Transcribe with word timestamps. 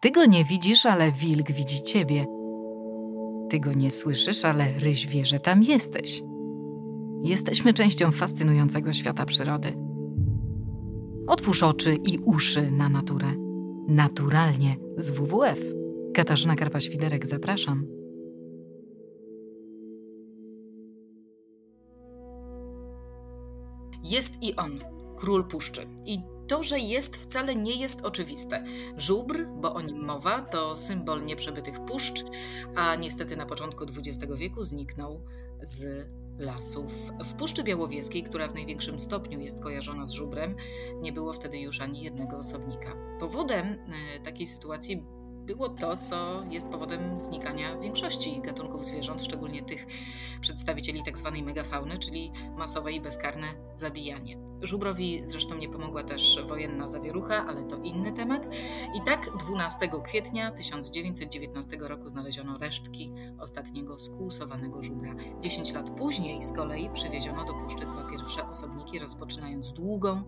Ty 0.00 0.10
go 0.10 0.24
nie 0.24 0.44
widzisz, 0.44 0.86
ale 0.86 1.12
wilk 1.12 1.52
widzi 1.52 1.82
ciebie. 1.82 2.26
Ty 3.50 3.60
go 3.60 3.72
nie 3.72 3.90
słyszysz, 3.90 4.44
ale 4.44 4.78
ryś 4.78 5.06
wie, 5.06 5.26
że 5.26 5.40
tam 5.40 5.62
jesteś. 5.62 6.22
Jesteśmy 7.22 7.74
częścią 7.74 8.12
fascynującego 8.12 8.92
świata 8.92 9.24
przyrody. 9.24 9.68
Otwórz 11.26 11.62
oczy 11.62 11.94
i 11.94 12.18
uszy 12.18 12.70
na 12.70 12.88
naturę. 12.88 13.26
Naturalnie 13.88 14.76
z 14.96 15.10
WWF. 15.10 15.60
Katarzyna 16.14 16.54
Karpa-Świderek, 16.56 17.26
zapraszam. 17.26 17.86
Jest 24.04 24.42
i 24.42 24.56
on, 24.56 24.78
król 25.16 25.44
puszczy. 25.44 25.80
I 26.04 26.18
to, 26.48 26.62
że 26.62 26.78
jest, 26.78 27.16
wcale 27.16 27.56
nie 27.56 27.72
jest 27.72 28.00
oczywiste. 28.04 28.64
Żubr, 28.96 29.46
bo 29.46 29.74
o 29.74 29.82
nim 29.82 30.04
mowa, 30.04 30.42
to 30.42 30.76
symbol 30.76 31.24
nieprzebytych 31.24 31.84
puszcz, 31.84 32.24
a 32.74 32.96
niestety 32.96 33.36
na 33.36 33.46
początku 33.46 33.84
XX 33.84 34.32
wieku 34.34 34.64
zniknął 34.64 35.20
z 35.62 36.08
lasów. 36.38 36.92
W 37.24 37.34
Puszczy 37.34 37.64
Białowieskiej, 37.64 38.22
która 38.22 38.48
w 38.48 38.54
największym 38.54 39.00
stopniu 39.00 39.40
jest 39.40 39.62
kojarzona 39.62 40.06
z 40.06 40.12
żubrem, 40.12 40.56
nie 41.00 41.12
było 41.12 41.32
wtedy 41.32 41.58
już 41.58 41.80
ani 41.80 42.02
jednego 42.02 42.38
osobnika. 42.38 42.94
Powodem 43.20 43.66
e, 43.66 44.20
takiej 44.20 44.46
sytuacji 44.46 45.04
było 45.48 45.68
to, 45.68 45.96
co 45.96 46.42
jest 46.50 46.68
powodem 46.68 47.20
znikania 47.20 47.76
większości 47.78 48.40
gatunków 48.40 48.84
zwierząt, 48.84 49.22
szczególnie 49.22 49.62
tych 49.62 49.86
przedstawicieli 50.40 51.02
tzw. 51.02 51.30
Tak 51.34 51.44
megafauny, 51.44 51.98
czyli 51.98 52.32
masowe 52.56 52.92
i 52.92 53.00
bezkarne 53.00 53.46
zabijanie. 53.74 54.36
Żubrowi 54.62 55.20
zresztą 55.24 55.54
nie 55.54 55.68
pomogła 55.68 56.02
też 56.02 56.38
wojenna 56.46 56.88
zawierucha, 56.88 57.46
ale 57.46 57.62
to 57.62 57.76
inny 57.76 58.12
temat. 58.12 58.54
I 58.94 59.02
tak 59.06 59.30
12 59.38 59.90
kwietnia 60.04 60.50
1919 60.50 61.76
roku 61.80 62.08
znaleziono 62.08 62.58
resztki 62.58 63.12
ostatniego 63.38 63.98
skłusowanego 63.98 64.82
żubra. 64.82 65.14
10 65.40 65.72
lat 65.72 65.90
później 65.90 66.44
z 66.44 66.52
kolei 66.52 66.90
przywieziono 66.90 67.44
do 67.44 67.54
puszczy 67.54 67.86
dwa 67.86 68.10
pierwsze 68.10 68.48
osobniki, 68.48 68.98
rozpoczynając 68.98 69.72
długą, 69.72 70.22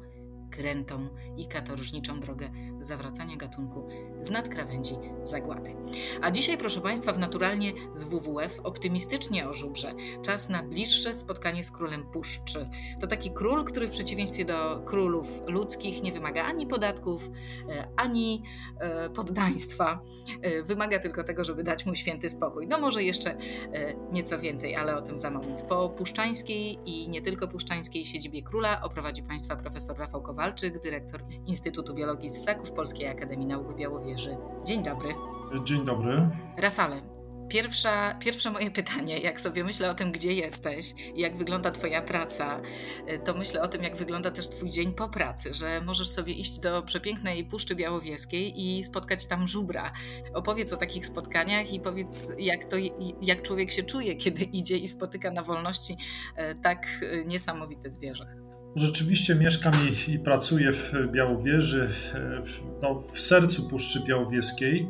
krętą 0.50 1.08
i 1.36 1.46
katorżniczą 1.46 2.20
drogę 2.20 2.50
zawracania 2.80 3.36
gatunku 3.36 3.86
z 4.20 4.30
nadkrawędzi 4.30 4.94
zagłady. 5.22 5.76
A 6.22 6.30
dzisiaj, 6.30 6.58
proszę 6.58 6.80
Państwa, 6.80 7.12
w 7.12 7.18
Naturalnie 7.18 7.72
z 7.94 8.04
WWF 8.04 8.60
optymistycznie 8.60 9.48
o 9.48 9.54
żubrze. 9.54 9.94
Czas 10.22 10.48
na 10.48 10.62
bliższe 10.62 11.14
spotkanie 11.14 11.64
z 11.64 11.70
królem 11.70 12.06
puszczy. 12.06 12.68
To 13.00 13.06
taki 13.06 13.30
król, 13.30 13.64
który 13.64 13.88
w 13.88 13.90
przeciwieństwie 13.90 14.44
do 14.44 14.82
królów 14.86 15.40
ludzkich 15.46 16.02
nie 16.02 16.12
wymaga 16.12 16.44
ani 16.44 16.66
podatków, 16.66 17.30
e, 17.68 17.88
ani 17.96 18.42
e, 18.80 19.10
poddaństwa. 19.10 20.00
E, 20.42 20.62
wymaga 20.62 20.98
tylko 20.98 21.24
tego, 21.24 21.44
żeby 21.44 21.62
dać 21.62 21.86
mu 21.86 21.94
święty 21.94 22.30
spokój. 22.30 22.66
No 22.66 22.80
może 22.80 23.02
jeszcze 23.02 23.36
nieco 24.12 24.38
więcej, 24.38 24.76
ale 24.76 24.96
o 24.96 25.02
tym 25.02 25.18
za 25.18 25.30
moment. 25.30 25.62
Po 25.62 25.88
puszczańskiej 25.88 26.78
i 26.84 27.08
nie 27.08 27.22
tylko 27.22 27.48
puszczańskiej 27.48 28.04
siedzibie 28.04 28.42
króla 28.42 28.82
oprowadzi 28.82 29.22
Państwa 29.22 29.56
profesor 29.56 29.98
Rafał 29.98 30.22
Kowal 30.22 30.39
Kowalczyk, 30.40 30.80
dyrektor 30.80 31.22
Instytutu 31.46 31.94
Biologii 31.94 32.30
Ssaków 32.30 32.72
Polskiej 32.72 33.08
Akademii 33.08 33.46
Nauk 33.46 33.72
w 33.72 33.76
Białowieży. 33.76 34.36
Dzień 34.64 34.82
dobry. 34.82 35.14
Dzień 35.64 35.84
dobry. 35.84 36.28
Rafale, 36.56 37.00
Pierwsza, 37.48 38.14
pierwsze 38.14 38.50
moje 38.50 38.70
pytanie, 38.70 39.18
jak 39.18 39.40
sobie 39.40 39.64
myślę 39.64 39.90
o 39.90 39.94
tym, 39.94 40.12
gdzie 40.12 40.32
jesteś, 40.32 40.94
jak 41.14 41.36
wygląda 41.36 41.70
Twoja 41.70 42.02
praca, 42.02 42.60
to 43.24 43.34
myślę 43.34 43.62
o 43.62 43.68
tym, 43.68 43.82
jak 43.82 43.96
wygląda 43.96 44.30
też 44.30 44.48
Twój 44.48 44.70
dzień 44.70 44.92
po 44.92 45.08
pracy, 45.08 45.54
że 45.54 45.80
możesz 45.80 46.08
sobie 46.08 46.32
iść 46.32 46.58
do 46.58 46.82
przepięknej 46.82 47.44
Puszczy 47.44 47.74
Białowieskiej 47.74 48.62
i 48.62 48.82
spotkać 48.82 49.26
tam 49.26 49.48
żubra. 49.48 49.92
Opowiedz 50.34 50.72
o 50.72 50.76
takich 50.76 51.06
spotkaniach 51.06 51.72
i 51.72 51.80
powiedz, 51.80 52.32
jak, 52.38 52.64
to, 52.64 52.76
jak 53.22 53.42
człowiek 53.42 53.70
się 53.70 53.82
czuje, 53.82 54.16
kiedy 54.16 54.44
idzie 54.44 54.78
i 54.78 54.88
spotyka 54.88 55.30
na 55.30 55.42
wolności 55.42 55.96
e, 56.36 56.54
tak 56.54 56.86
e, 57.02 57.24
niesamowite 57.24 57.90
zwierzę. 57.90 58.49
Rzeczywiście 58.76 59.34
mieszkam 59.34 59.72
i, 60.08 60.10
i 60.12 60.18
pracuję 60.18 60.72
w 60.72 60.92
Białowieży, 61.12 61.88
w, 62.44 62.60
no, 62.82 62.94
w 62.94 63.20
sercu 63.20 63.68
Puszczy 63.68 64.00
Białowieskiej. 64.06 64.88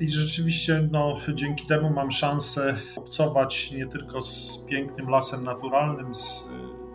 I 0.00 0.12
rzeczywiście 0.12 0.88
no, 0.92 1.16
dzięki 1.34 1.66
temu 1.66 1.90
mam 1.90 2.10
szansę 2.10 2.76
obcować 2.96 3.70
nie 3.72 3.86
tylko 3.86 4.22
z 4.22 4.66
pięknym 4.70 5.08
lasem 5.08 5.44
naturalnym, 5.44 6.14
z 6.14 6.50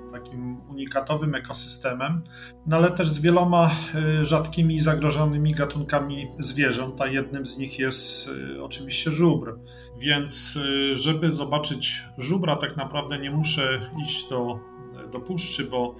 e, 0.07 0.11
takim 0.11 0.61
unikatowym 0.69 1.35
ekosystemem, 1.35 2.23
no, 2.67 2.77
ale 2.77 2.91
też 2.91 3.09
z 3.09 3.21
wieloma 3.21 3.71
e, 3.95 4.25
rzadkimi 4.25 4.75
i 4.75 4.81
zagrożonymi 4.81 5.53
gatunkami 5.53 6.27
zwierząt, 6.39 7.01
a 7.01 7.07
jednym 7.07 7.45
z 7.45 7.57
nich 7.57 7.79
jest 7.79 8.29
e, 8.57 8.63
oczywiście 8.63 9.11
żubr. 9.11 9.59
Więc 9.99 10.59
żeby 10.93 11.31
zobaczyć 11.31 12.03
żubra, 12.17 12.55
tak 12.55 12.77
naprawdę 12.77 13.19
nie 13.19 13.31
muszę 13.31 13.91
iść 14.01 14.29
do 14.29 14.59
do 15.07 15.19
puszczy, 15.19 15.63
bo 15.63 15.95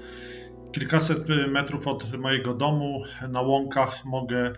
kilkaset 0.72 1.28
metrów 1.48 1.88
od 1.88 2.14
mojego 2.14 2.54
domu 2.54 3.04
na 3.30 3.42
łąkach 3.42 4.06
mogę 4.06 4.54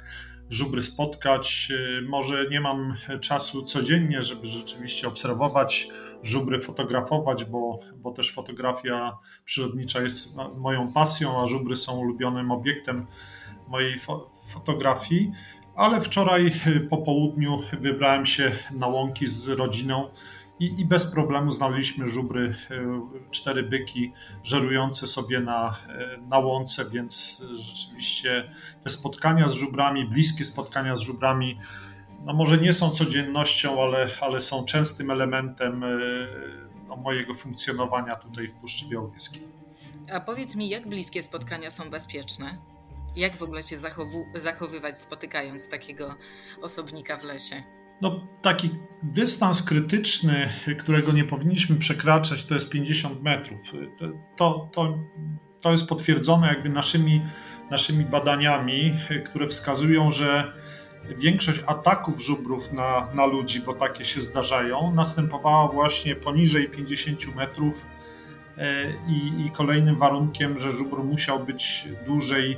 żubry 0.50 0.84
spotkać. 0.84 1.72
Może 2.07 2.46
nie 2.50 2.62
mam 2.62 2.96
czasu 3.22 3.62
codziennie, 3.63 4.22
żeby 4.22 4.47
rzeczywiście 4.47 5.07
obserwować 5.07 5.88
żubry, 6.24 6.59
fotografować, 6.59 7.46
bo, 7.46 7.80
bo 7.96 8.12
też 8.12 8.31
fotografia 8.31 9.18
przyrodnicza 9.46 10.01
jest 10.01 10.38
moją 10.57 10.94
pasją, 10.94 11.44
a 11.44 11.47
żubry 11.47 11.75
są 11.75 12.00
ulubionym 12.00 12.51
obiektem 12.51 13.07
mojej 13.68 14.00
fo 14.00 14.31
fotografii. 14.53 15.31
Ale 15.75 16.01
wczoraj 16.01 16.51
po 16.90 16.97
południu 16.97 17.57
wybrałem 17.80 18.25
się 18.25 18.51
na 18.72 18.88
łąki 18.88 19.28
z 19.28 19.50
rodziną 19.50 20.09
i, 20.62 20.82
i 20.82 20.86
bez 20.86 21.12
problemu 21.12 21.52
znaleźliśmy 21.52 22.10
żubry, 22.10 22.56
e, 22.72 23.02
cztery 23.32 23.64
byki 23.64 24.14
żerujące 24.44 25.08
sobie 25.08 25.40
na, 25.40 25.78
e, 25.90 26.18
na 26.18 26.38
łące, 26.38 26.90
więc 26.90 27.44
rzeczywiście 27.56 28.52
te 28.84 28.90
spotkania 28.90 29.50
z 29.50 29.54
żubrami, 29.54 30.06
bliskie 30.06 30.46
spotkania 30.46 30.96
z 30.96 31.00
żubrami, 31.00 31.60
no 32.26 32.34
może 32.34 32.58
nie 32.58 32.74
są 32.74 32.90
codziennością, 32.90 33.84
ale, 33.84 34.08
ale 34.22 34.42
są 34.42 34.66
częstym 34.66 35.12
elementem 35.12 35.84
e, 35.84 35.88
no, 36.88 36.96
mojego 36.96 37.34
funkcjonowania 37.34 38.16
tutaj 38.16 38.48
w 38.48 38.54
Puszczy 38.54 38.86
Białowieskiej. 38.86 39.48
A 40.14 40.20
powiedz 40.20 40.56
mi, 40.56 40.70
jak 40.70 40.88
bliskie 40.88 41.22
spotkania 41.22 41.72
są 41.72 41.90
bezpieczne? 41.90 42.58
Jak 43.16 43.36
w 43.36 43.44
ogóle 43.44 43.64
się 43.64 43.78
zachowywać, 44.36 45.00
spotykając 45.00 45.70
takiego 45.70 46.16
osobnika 46.62 47.18
w 47.18 47.24
lesie? 47.24 47.81
No, 48.01 48.28
taki 48.41 48.69
dystans 49.03 49.63
krytyczny, 49.63 50.50
którego 50.79 51.12
nie 51.12 51.23
powinniśmy 51.23 51.75
przekraczać, 51.75 52.45
to 52.45 52.53
jest 52.53 52.69
50 52.72 53.22
metrów. 53.23 53.73
To, 54.38 54.69
to, 54.73 55.00
to 55.62 55.72
jest 55.72 55.89
potwierdzone 55.89 56.47
jakby 56.47 56.69
naszymi, 56.69 57.22
naszymi 57.72 58.06
badaniami, 58.06 58.94
które 59.25 59.47
wskazują, 59.47 60.12
że 60.12 60.53
większość 61.17 61.63
ataków 61.66 62.22
żubrów 62.22 62.73
na, 62.73 63.13
na 63.13 63.25
ludzi, 63.25 63.62
bo 63.62 63.73
takie 63.73 64.06
się 64.06 64.22
zdarzają, 64.22 64.94
następowała 64.94 65.68
właśnie 65.68 66.16
poniżej 66.16 66.69
50 66.69 67.35
metrów. 67.35 67.88
E, 68.57 68.91
I, 69.09 69.45
I 69.45 69.51
kolejnym 69.51 69.95
warunkiem, 69.95 70.57
że 70.57 70.72
żubr 70.72 71.03
musiał 71.03 71.45
być 71.45 71.88
dłużej 72.06 72.57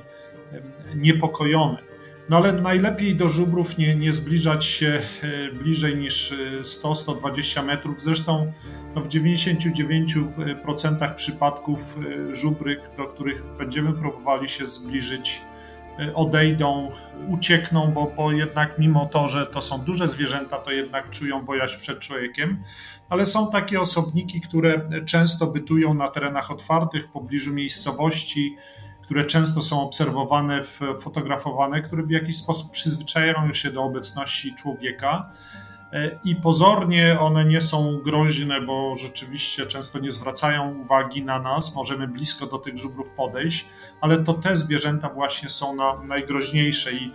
niepokojony. 0.95 1.92
No 2.29 2.37
ale 2.37 2.53
najlepiej 2.53 3.15
do 3.15 3.29
żubrów 3.29 3.77
nie, 3.77 3.95
nie 3.95 4.13
zbliżać 4.13 4.65
się 4.65 5.01
e, 5.23 5.51
bliżej 5.51 5.97
niż 5.97 6.33
100-120 6.61 7.59
e, 7.59 7.63
metrów. 7.63 8.01
Zresztą 8.01 8.51
no 8.95 9.01
w 9.01 9.07
99% 9.07 11.15
przypadków 11.15 11.97
e, 11.97 12.35
żubry, 12.35 12.77
do 12.97 13.05
których 13.05 13.43
będziemy 13.57 13.93
próbowali 13.93 14.49
się 14.49 14.65
zbliżyć, 14.65 15.41
odejdą, 16.15 16.91
uciekną, 17.29 17.91
bo, 17.91 18.11
bo 18.17 18.31
jednak 18.31 18.79
mimo 18.79 19.05
to, 19.05 19.27
że 19.27 19.45
to 19.45 19.61
są 19.61 19.77
duże 19.77 20.07
zwierzęta, 20.07 20.57
to 20.57 20.71
jednak 20.71 21.09
czują 21.09 21.45
bojaźń 21.45 21.79
przed 21.79 21.99
człowiekiem. 21.99 22.59
Ale 23.09 23.25
są 23.25 23.51
takie 23.51 23.81
osobniki, 23.81 24.41
które 24.41 24.89
często 25.05 25.47
bytują 25.47 25.93
na 25.93 26.07
terenach 26.07 26.51
otwartych, 26.51 27.05
w 27.05 27.07
pobliżu 27.07 27.53
miejscowości, 27.53 28.55
które 29.03 29.25
często 29.25 29.61
są 29.61 29.81
obserwowane, 29.81 30.63
fotografowane, 30.99 31.81
które 31.81 32.03
w 32.03 32.11
jakiś 32.11 32.37
sposób 32.37 32.71
przyzwyczajają 32.71 33.53
się 33.53 33.71
do 33.71 33.83
obecności 33.83 34.55
człowieka. 34.55 35.29
E, 35.93 36.19
I 36.25 36.35
pozornie 36.35 37.19
one 37.19 37.45
nie 37.45 37.61
są 37.61 37.97
groźne, 37.97 38.61
bo 38.61 38.95
rzeczywiście 38.95 39.65
często 39.65 39.99
nie 39.99 40.11
zwracają 40.11 40.79
uwagi 40.79 41.25
na 41.25 41.39
nas. 41.39 41.75
Możemy 41.75 42.07
blisko 42.07 42.45
do 42.45 42.57
tych 42.57 42.77
żubrów 42.77 43.11
podejść, 43.11 43.65
ale 44.01 44.17
to 44.17 44.33
te 44.33 44.57
zwierzęta 44.57 45.09
właśnie 45.09 45.49
są 45.49 45.75
na, 45.75 46.03
najgroźniejsze. 46.03 46.93
I 46.93 47.11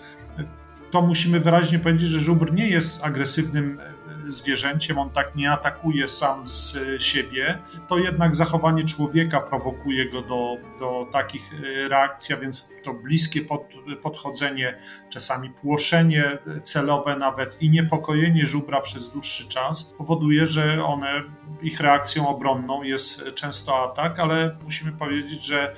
to 0.90 1.02
musimy 1.02 1.40
wyraźnie 1.40 1.78
powiedzieć, 1.78 2.08
że 2.08 2.18
żubr 2.18 2.52
nie 2.52 2.68
jest 2.68 3.04
agresywnym 3.04 3.80
zwierzęciem, 4.28 4.98
on 4.98 5.10
tak 5.10 5.36
nie 5.36 5.52
atakuje 5.52 6.08
sam 6.08 6.48
z 6.48 6.78
siebie, 6.98 7.58
to 7.88 7.98
jednak 7.98 8.34
zachowanie 8.34 8.84
człowieka 8.84 9.40
prowokuje 9.40 10.10
go 10.10 10.22
do, 10.22 10.56
do 10.78 11.08
takich 11.12 11.50
reakcji, 11.88 12.34
a 12.34 12.38
więc 12.38 12.72
to 12.84 12.94
bliskie 12.94 13.40
pod, 13.40 13.62
podchodzenie, 14.02 14.78
czasami 15.10 15.50
płoszenie 15.50 16.38
celowe 16.62 17.16
nawet 17.16 17.62
i 17.62 17.70
niepokojenie 17.70 18.46
żubra 18.46 18.80
przez 18.80 19.12
dłuższy 19.12 19.48
czas 19.48 19.84
powoduje, 19.84 20.46
że 20.46 20.84
one, 20.84 21.22
ich 21.62 21.80
reakcją 21.80 22.28
obronną 22.28 22.82
jest 22.82 23.34
często 23.34 23.90
atak, 23.90 24.18
ale 24.20 24.56
musimy 24.64 24.92
powiedzieć, 24.92 25.44
że 25.46 25.74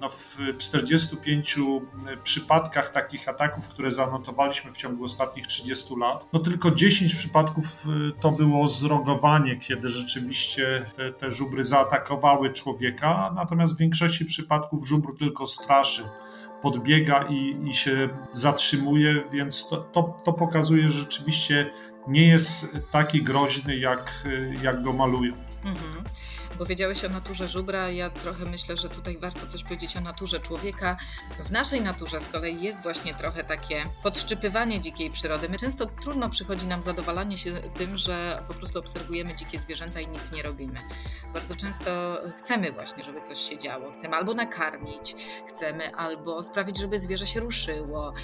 no 0.00 0.08
w 0.08 0.38
45 0.58 1.58
przypadkach 2.22 2.90
takich 2.90 3.28
ataków, 3.28 3.68
które 3.68 3.92
zanotowaliśmy 3.92 4.72
w 4.72 4.76
ciągu 4.76 5.04
ostatnich 5.04 5.46
30 5.46 5.94
lat, 5.96 6.26
no 6.32 6.38
tylko 6.38 6.70
10 6.70 7.14
przypadków 7.14 7.86
y, 7.86 8.20
to 8.20 8.30
było 8.30 8.68
zrogowanie, 8.68 9.56
kiedy 9.56 9.88
rzeczywiście 9.88 10.90
te, 10.96 11.12
te 11.12 11.30
żubry 11.30 11.64
zaatakowały 11.64 12.52
człowieka, 12.52 13.32
natomiast 13.36 13.74
w 13.74 13.78
większości 13.78 14.24
przypadków 14.24 14.86
żubr 14.88 15.16
tylko 15.18 15.46
straszy 15.46 16.02
podbiega 16.62 17.22
i, 17.22 17.56
i 17.68 17.74
się 17.74 18.08
zatrzymuje, 18.32 19.22
więc 19.32 19.68
to, 19.68 19.76
to, 19.76 20.16
to, 20.24 20.32
pokazuje, 20.32 20.88
że 20.88 20.98
rzeczywiście 20.98 21.70
nie 22.08 22.28
jest 22.28 22.78
taki 22.90 23.22
groźny, 23.22 23.76
jak, 23.76 24.26
jak 24.62 24.82
go 24.82 24.92
malują. 24.92 25.32
Mhm. 25.64 26.04
Powiedziałeś 26.58 27.04
o 27.04 27.08
naturze 27.08 27.48
żubra, 27.48 27.90
ja 27.90 28.10
trochę 28.10 28.44
myślę, 28.44 28.76
że 28.76 28.88
tutaj 28.88 29.18
warto 29.18 29.46
coś 29.46 29.62
powiedzieć 29.62 29.96
o 29.96 30.00
naturze 30.00 30.40
człowieka. 30.40 30.96
W 31.44 31.50
naszej 31.50 31.80
naturze 31.80 32.20
z 32.20 32.28
kolei 32.28 32.62
jest 32.62 32.82
właśnie 32.82 33.14
trochę 33.14 33.44
takie 33.44 33.86
podszczypywanie 34.02 34.80
dzikiej 34.80 35.10
przyrody. 35.10 35.48
My 35.48 35.58
często 35.58 35.86
trudno 35.86 36.30
przychodzi 36.30 36.66
nam 36.66 36.82
zadowalanie 36.82 37.38
się 37.38 37.52
tym, 37.52 37.98
że 37.98 38.42
po 38.48 38.54
prostu 38.54 38.78
obserwujemy 38.78 39.36
dzikie 39.36 39.58
zwierzęta 39.58 40.00
i 40.00 40.08
nic 40.08 40.32
nie 40.32 40.42
robimy. 40.42 40.80
Bardzo 41.34 41.56
często 41.56 42.18
chcemy 42.38 42.72
właśnie, 42.72 43.04
żeby 43.04 43.20
coś 43.20 43.38
się 43.38 43.58
działo. 43.58 43.92
Chcemy 43.92 44.16
albo 44.16 44.34
nakarmić, 44.34 45.16
chcemy 45.48 45.94
albo 45.94 46.42
sprawić, 46.42 46.78
żeby 46.78 47.00
zwierzę 47.00 47.26
się 47.26 47.40
ruszyło 47.40 48.14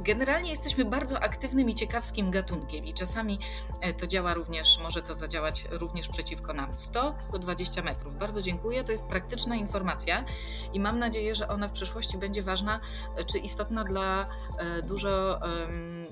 Generalnie 0.00 0.50
jesteśmy 0.50 0.84
bardzo 0.84 1.20
aktywnym 1.20 1.70
i 1.70 1.74
ciekawskim 1.74 2.30
gatunkiem 2.30 2.84
i 2.84 2.94
czasami 2.94 3.38
e, 3.80 3.94
to 3.94 4.06
działa 4.06 4.34
również, 4.34 4.78
może 4.82 5.02
to 5.02 5.14
zadziałać 5.14 5.64
również 5.70 6.08
przeciwko 6.08 6.52
nam. 6.52 6.74
100-120 6.74 7.84
metrów. 7.84 8.18
Bardzo 8.18 8.42
dziękuję, 8.42 8.84
to 8.84 8.92
jest 8.92 9.06
praktyczna 9.06 9.56
informacja 9.56 10.24
i 10.72 10.80
mam 10.80 10.98
nadzieję, 10.98 11.34
że 11.34 11.48
ona 11.48 11.68
w 11.68 11.72
przyszłości 11.72 12.18
będzie 12.18 12.42
ważna 12.42 12.80
e, 13.16 13.24
czy 13.24 13.38
istotna 13.38 13.84
dla 13.84 14.28
e, 14.58 14.82
dużo 14.82 15.40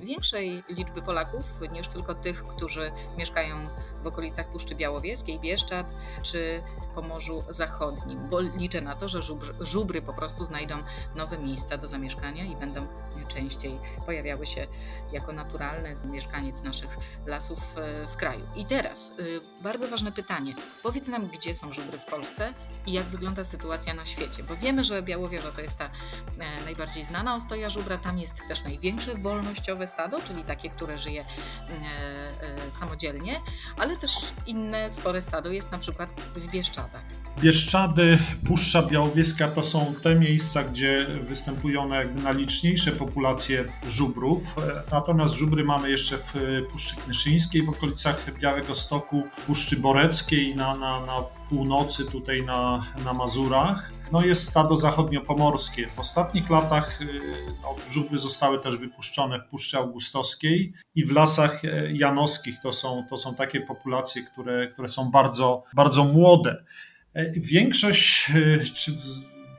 większej 0.00 0.64
liczby 0.68 1.02
Polaków 1.02 1.60
niż 1.72 1.88
tylko 1.88 2.14
tych, 2.14 2.46
którzy 2.46 2.92
mieszkają 3.18 3.68
w 4.02 4.06
okolicach 4.06 4.48
Puszczy 4.48 4.74
Białowieskiej, 4.74 5.40
Bieszczad 5.40 5.94
czy 6.22 6.62
Pomorzu 6.94 7.44
Zachodnim, 7.48 8.28
bo 8.28 8.40
liczę 8.40 8.80
na 8.80 8.96
to, 8.96 9.08
że 9.08 9.22
żubry, 9.22 9.54
żubry 9.60 10.02
po 10.02 10.12
prostu 10.12 10.44
znajdą 10.44 10.74
nowe 11.14 11.38
miejsca 11.38 11.76
do 11.76 11.88
zamieszkania 11.88 12.44
i 12.44 12.56
będą 12.56 12.86
częściej 13.28 13.75
pojawiały 14.06 14.46
się 14.46 14.66
jako 15.12 15.32
naturalny 15.32 15.96
mieszkaniec 16.04 16.62
naszych 16.62 16.96
lasów 17.26 17.58
e, 17.76 18.06
w 18.06 18.16
kraju. 18.16 18.46
I 18.56 18.66
teraz 18.66 19.12
e, 19.18 19.62
bardzo 19.62 19.88
ważne 19.88 20.12
pytanie. 20.12 20.54
Powiedz 20.82 21.08
nam, 21.08 21.28
gdzie 21.28 21.54
są 21.54 21.72
żubry 21.72 21.98
w 21.98 22.04
Polsce 22.04 22.54
i 22.86 22.92
jak 22.92 23.04
wygląda 23.04 23.44
sytuacja 23.44 23.94
na 23.94 24.04
świecie, 24.04 24.42
bo 24.42 24.56
wiemy, 24.56 24.84
że 24.84 25.02
Białowieża 25.02 25.52
to 25.52 25.60
jest 25.60 25.78
ta 25.78 25.84
e, 25.84 26.64
najbardziej 26.64 27.04
znana 27.04 27.34
ostoja 27.34 27.70
żubra, 27.70 27.98
tam 27.98 28.18
jest 28.18 28.48
też 28.48 28.64
największe 28.64 29.14
wolnościowe 29.14 29.86
stado, 29.86 30.20
czyli 30.20 30.44
takie, 30.44 30.70
które 30.70 30.98
żyje 30.98 31.24
samodzielnie, 32.70 33.40
ale 33.78 33.96
też 33.96 34.12
inne 34.46 34.90
spore 34.90 35.20
stado 35.20 35.50
jest 35.50 35.72
na 35.72 35.78
przykład 35.78 36.20
w 36.36 36.50
Bieszczadach. 36.50 37.02
Bieszczady, 37.40 38.18
Puszcza 38.46 38.82
Białowieska 38.82 39.48
to 39.48 39.62
są 39.62 39.94
te 40.02 40.14
miejsca, 40.14 40.64
gdzie 40.64 41.06
występują 41.26 41.88
najliczniejsze 42.22 42.92
populacje 42.92 43.64
żubrów. 43.88 44.56
Natomiast 44.90 45.34
żubry 45.34 45.64
mamy 45.64 45.90
jeszcze 45.90 46.16
w 46.18 46.34
Puszczy 46.72 46.96
Knyszyńskiej, 46.96 47.62
w 47.62 47.68
okolicach 47.68 48.38
Białego 48.40 48.74
Stoku, 48.74 49.22
Puszczy 49.46 49.76
Boreckiej 49.76 50.56
na, 50.56 50.76
na, 50.76 51.06
na 51.06 51.22
północy, 51.48 52.04
tutaj 52.04 52.42
na, 52.42 52.86
na 53.04 53.12
Mazurach. 53.12 53.90
No 54.12 54.24
jest 54.24 54.48
stado 54.48 54.76
zachodniopomorskie. 54.76 55.86
W 55.86 55.98
ostatnich 55.98 56.50
latach 56.50 57.00
y, 57.02 57.06
no, 57.62 57.74
żubry 57.90 58.18
zostały 58.18 58.60
też 58.60 58.76
wypuszczone 58.76 59.40
w 59.40 59.44
Puszczy 59.44 59.78
Augustowskiej 59.78 60.72
i 60.94 61.04
w 61.04 61.10
lasach 61.10 61.64
e, 61.64 61.92
janowskich. 61.92 62.60
To 62.60 62.72
są, 62.72 63.06
to 63.10 63.16
są 63.16 63.34
takie 63.34 63.60
populacje, 63.60 64.22
które, 64.22 64.68
które 64.68 64.88
są 64.88 65.10
bardzo, 65.10 65.62
bardzo 65.74 66.04
młode. 66.04 66.64
E, 67.14 67.40
większość 67.40 68.30
e, 68.30 68.64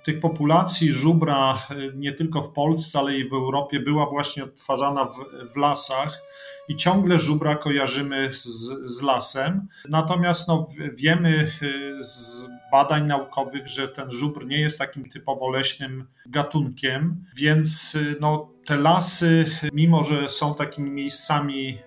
tych 0.08 0.20
populacji 0.20 0.92
żubra 0.92 1.54
e, 1.54 1.76
nie 1.96 2.14
tylko 2.14 2.42
w 2.42 2.54
Polsce, 2.54 3.00
ale 3.00 3.18
i 3.18 3.30
w 3.30 3.34
Europie 3.34 3.80
była 3.80 4.06
właśnie 4.06 4.44
odtwarzana 4.44 5.06
w, 5.06 5.18
w 5.54 5.58
lasach 5.58 6.22
i 6.68 6.76
ciągle 6.76 7.20
żubra 7.20 7.56
kojarzymy 7.56 8.34
z, 8.34 8.46
z 8.86 9.02
lasem. 9.02 9.68
Natomiast 9.90 10.48
no, 10.48 10.66
wiemy 10.94 11.52
z 12.00 12.48
badań 12.72 13.08
naukowych, 13.08 13.68
że 13.68 13.88
ten 13.88 14.12
żubr 14.12 14.46
nie 14.46 14.62
jest 14.62 14.80
takim 14.80 15.10
typowo 15.10 15.50
leśnym 15.50 16.08
gatunkiem, 16.26 17.26
więc 17.36 17.98
no, 18.22 18.50
te 18.66 18.78
lasy, 18.78 19.46
mimo 19.74 20.04
że 20.04 20.30
są 20.30 20.56
takimi 20.56 20.92
miejscami 20.92 21.78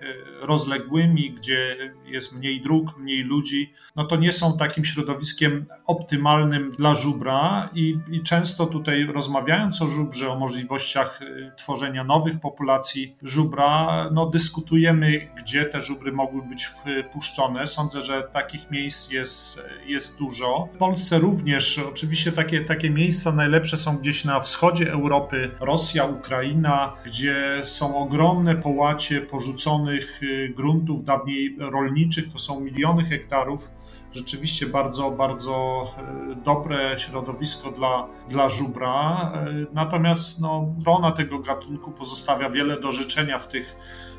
rozległymi, 0.41 1.31
gdzie 1.31 1.77
jest 2.11 2.39
mniej 2.39 2.61
dróg, 2.61 2.99
mniej 2.99 3.23
ludzi, 3.23 3.73
no 3.97 4.05
to 4.05 4.17
nie 4.17 4.33
są 4.33 4.59
takim 4.59 4.85
środowiskiem 4.85 5.67
optymalnym 5.87 6.73
dla 6.73 6.95
żubra 6.95 7.71
i, 7.75 7.99
i 8.11 8.23
często 8.23 8.67
tutaj 8.67 9.05
rozmawiając 9.05 9.83
o 9.83 9.89
żubrze, 9.89 10.31
o 10.31 10.39
możliwościach 10.39 11.21
e, 11.23 11.53
tworzenia 11.57 12.05
nowych 12.05 12.41
populacji 12.41 13.17
żubra, 13.23 14.09
no 14.13 14.27
dyskutujemy, 14.27 15.29
gdzie 15.43 15.65
te 15.65 15.81
żubry 15.81 16.13
mogły 16.13 16.43
być 16.43 16.69
wpuszczone. 17.11 17.67
Sądzę, 17.67 18.01
że 18.01 18.23
takich 18.33 18.71
miejsc 18.71 19.13
jest, 19.13 19.69
jest 19.87 20.19
dużo. 20.19 20.69
W 20.75 20.79
Polsce 20.79 21.19
również 21.19 21.79
oczywiście 21.79 22.33
takie, 22.33 22.65
takie 22.65 22.91
miejsca 22.91 23.33
najlepsze 23.33 23.77
są 23.77 23.97
gdzieś 23.97 24.25
na 24.25 24.41
wschodzie 24.41 24.93
Europy, 24.93 25.51
Rosja, 25.61 26.05
Ukraina, 26.05 26.97
gdzie 27.05 27.63
są 27.65 27.99
ogromne 27.99 28.57
połacie 28.57 29.21
porzuconych 29.21 30.23
y, 30.23 30.53
gruntów 30.57 31.05
dawniej 31.05 31.57
rolniczych, 32.01 32.33
to 32.33 32.39
są 32.39 32.61
miliony 32.61 33.05
hektarów. 33.05 33.71
Rzeczywiście 34.13 34.67
bardzo, 34.67 35.11
bardzo 35.11 35.85
y, 36.33 36.37
dobre 36.37 36.99
środowisko 36.99 37.71
dla, 37.71 38.07
dla 38.29 38.49
żubra. 38.49 39.33
Y, 39.49 39.67
natomiast 39.73 40.41
no, 40.41 40.75
rona 40.87 41.13
tego 41.13 41.39
gatunku 41.39 41.91
pozostawia 41.91 42.51
wiele 42.51 42.81
do 42.81 42.93
życzenia 42.93 43.39
w 43.39 43.49
tych, 43.49 43.77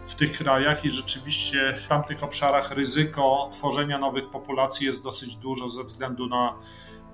w 0.08 0.16
tych 0.16 0.38
krajach 0.38 0.86
i 0.86 0.90
rzeczywiście 0.90 1.74
w 1.86 1.88
tamtych 1.88 2.24
obszarach 2.24 2.72
ryzyko 2.72 3.50
tworzenia 3.52 3.98
nowych 3.98 4.30
populacji 4.30 4.86
jest 4.86 5.04
dosyć 5.04 5.36
dużo 5.36 5.70
ze 5.70 5.84
względu 5.84 6.28
na 6.28 6.56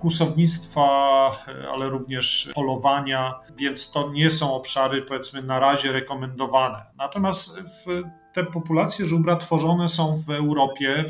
kłusownictwa, 0.00 0.86
ale 1.72 1.88
również 1.88 2.50
polowania, 2.54 3.40
więc 3.56 3.92
to 3.92 4.10
nie 4.12 4.30
są 4.30 4.54
obszary, 4.54 5.02
powiedzmy, 5.02 5.42
na 5.42 5.58
razie 5.60 5.92
rekomendowane. 5.92 6.86
Natomiast 6.96 7.62
te 8.34 8.44
populacje 8.44 9.06
żubra 9.06 9.36
tworzone 9.36 9.88
są 9.88 10.22
w 10.26 10.30
Europie, 10.30 11.04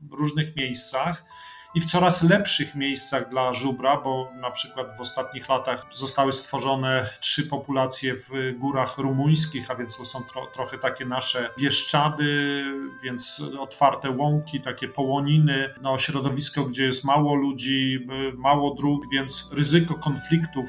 w 0.00 0.12
różnych 0.12 0.56
miejscach 0.56 1.24
i 1.74 1.80
w 1.80 1.86
coraz 1.86 2.22
lepszych 2.22 2.74
miejscach 2.74 3.28
dla 3.28 3.52
żubra, 3.52 4.00
bo 4.00 4.32
na 4.40 4.50
przykład 4.50 4.96
w 4.96 5.00
ostatnich 5.00 5.48
latach 5.48 5.86
zostały 5.90 6.32
stworzone 6.32 7.10
trzy 7.20 7.46
populacje 7.46 8.14
w 8.14 8.58
górach 8.58 8.98
rumuńskich, 8.98 9.70
a 9.70 9.74
więc 9.74 9.96
to 9.96 10.04
są 10.04 10.24
tro, 10.24 10.46
trochę 10.46 10.78
takie 10.78 11.04
nasze 11.04 11.50
bieszczady, 11.58 12.64
więc 13.02 13.42
otwarte 13.58 14.10
łąki, 14.10 14.60
takie 14.60 14.88
połoniny, 14.88 15.74
no, 15.82 15.98
środowisko, 15.98 16.64
gdzie 16.64 16.84
jest 16.84 17.04
mało 17.04 17.34
ludzi, 17.34 18.06
mało 18.36 18.74
dróg, 18.74 19.04
więc 19.12 19.52
ryzyko 19.52 19.94
konfliktów, 19.94 20.68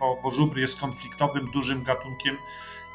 bo, 0.00 0.20
bo 0.22 0.30
żubr 0.30 0.58
jest 0.58 0.80
konfliktowym, 0.80 1.50
dużym 1.50 1.82
gatunkiem, 1.82 2.36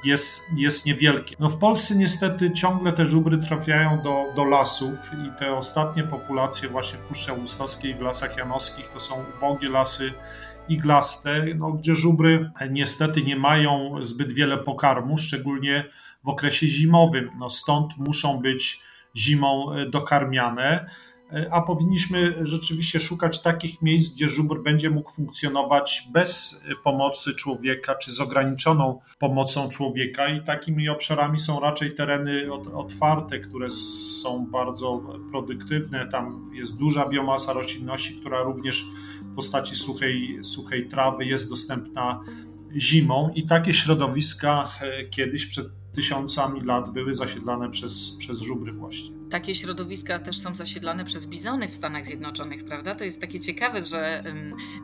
jest, 0.05 0.57
jest 0.57 0.85
niewielkie. 0.85 1.35
No 1.39 1.49
w 1.49 1.57
Polsce 1.57 1.95
niestety 1.95 2.51
ciągle 2.51 2.93
te 2.93 3.05
żubry 3.05 3.37
trafiają 3.37 4.01
do, 4.01 4.25
do 4.35 4.43
lasów 4.43 4.99
i 5.13 5.39
te 5.39 5.53
ostatnie 5.53 6.03
populacje 6.03 6.69
właśnie 6.69 6.99
w 6.99 7.01
Puszczy 7.01 7.31
Augustowskiej, 7.31 7.95
w 7.95 8.01
Lasach 8.01 8.37
Janowskich 8.37 8.87
to 8.87 8.99
są 8.99 9.15
ubogie 9.37 9.69
lasy 9.69 10.13
iglaste, 10.69 11.45
no, 11.55 11.71
gdzie 11.71 11.95
żubry 11.95 12.51
niestety 12.69 13.21
nie 13.21 13.35
mają 13.35 13.95
zbyt 14.01 14.33
wiele 14.33 14.57
pokarmu, 14.57 15.17
szczególnie 15.17 15.85
w 16.23 16.29
okresie 16.29 16.67
zimowym. 16.67 17.29
No, 17.39 17.49
stąd 17.49 17.97
muszą 17.97 18.39
być 18.39 18.81
zimą 19.15 19.67
dokarmiane. 19.89 20.89
A 21.51 21.61
powinniśmy 21.61 22.35
rzeczywiście 22.41 22.99
szukać 22.99 23.41
takich 23.41 23.81
miejsc, 23.81 24.13
gdzie 24.13 24.29
żubr 24.29 24.63
będzie 24.63 24.89
mógł 24.89 25.11
funkcjonować 25.11 26.07
bez 26.11 26.63
pomocy 26.83 27.33
człowieka, 27.35 27.95
czy 27.95 28.11
z 28.11 28.21
ograniczoną 28.21 28.99
pomocą 29.19 29.69
człowieka. 29.69 30.27
I 30.27 30.43
takimi 30.43 30.89
obszarami 30.89 31.39
są 31.39 31.59
raczej 31.59 31.95
tereny 31.95 32.53
otwarte, 32.73 33.39
które 33.39 33.69
są 33.69 34.45
bardzo 34.45 35.01
produktywne, 35.31 36.07
tam 36.07 36.51
jest 36.53 36.77
duża 36.77 37.09
biomasa 37.09 37.53
roślinności, 37.53 38.15
która 38.15 38.41
również 38.41 38.85
w 39.31 39.35
postaci 39.35 39.75
suchej, 39.75 40.39
suchej 40.43 40.87
trawy 40.87 41.25
jest 41.25 41.49
dostępna 41.49 42.23
zimą. 42.77 43.31
I 43.35 43.47
takie 43.47 43.73
środowiska 43.73 44.69
e, 44.81 45.05
kiedyś 45.05 45.45
przed 45.45 45.67
tysiącami 45.95 46.61
lat 46.61 46.93
były 46.93 47.13
zasiedlane 47.13 47.69
przez, 47.69 48.15
przez 48.19 48.41
żubry 48.41 48.71
właśnie 48.71 49.22
takie 49.33 49.55
środowiska 49.55 50.19
też 50.19 50.39
są 50.39 50.55
zasiedlane 50.55 51.05
przez 51.05 51.25
bizony 51.25 51.67
w 51.67 51.75
Stanach 51.75 52.05
Zjednoczonych, 52.05 52.65
prawda? 52.65 52.95
To 52.95 53.03
jest 53.03 53.21
takie 53.21 53.39
ciekawe, 53.39 53.83
że 53.83 54.23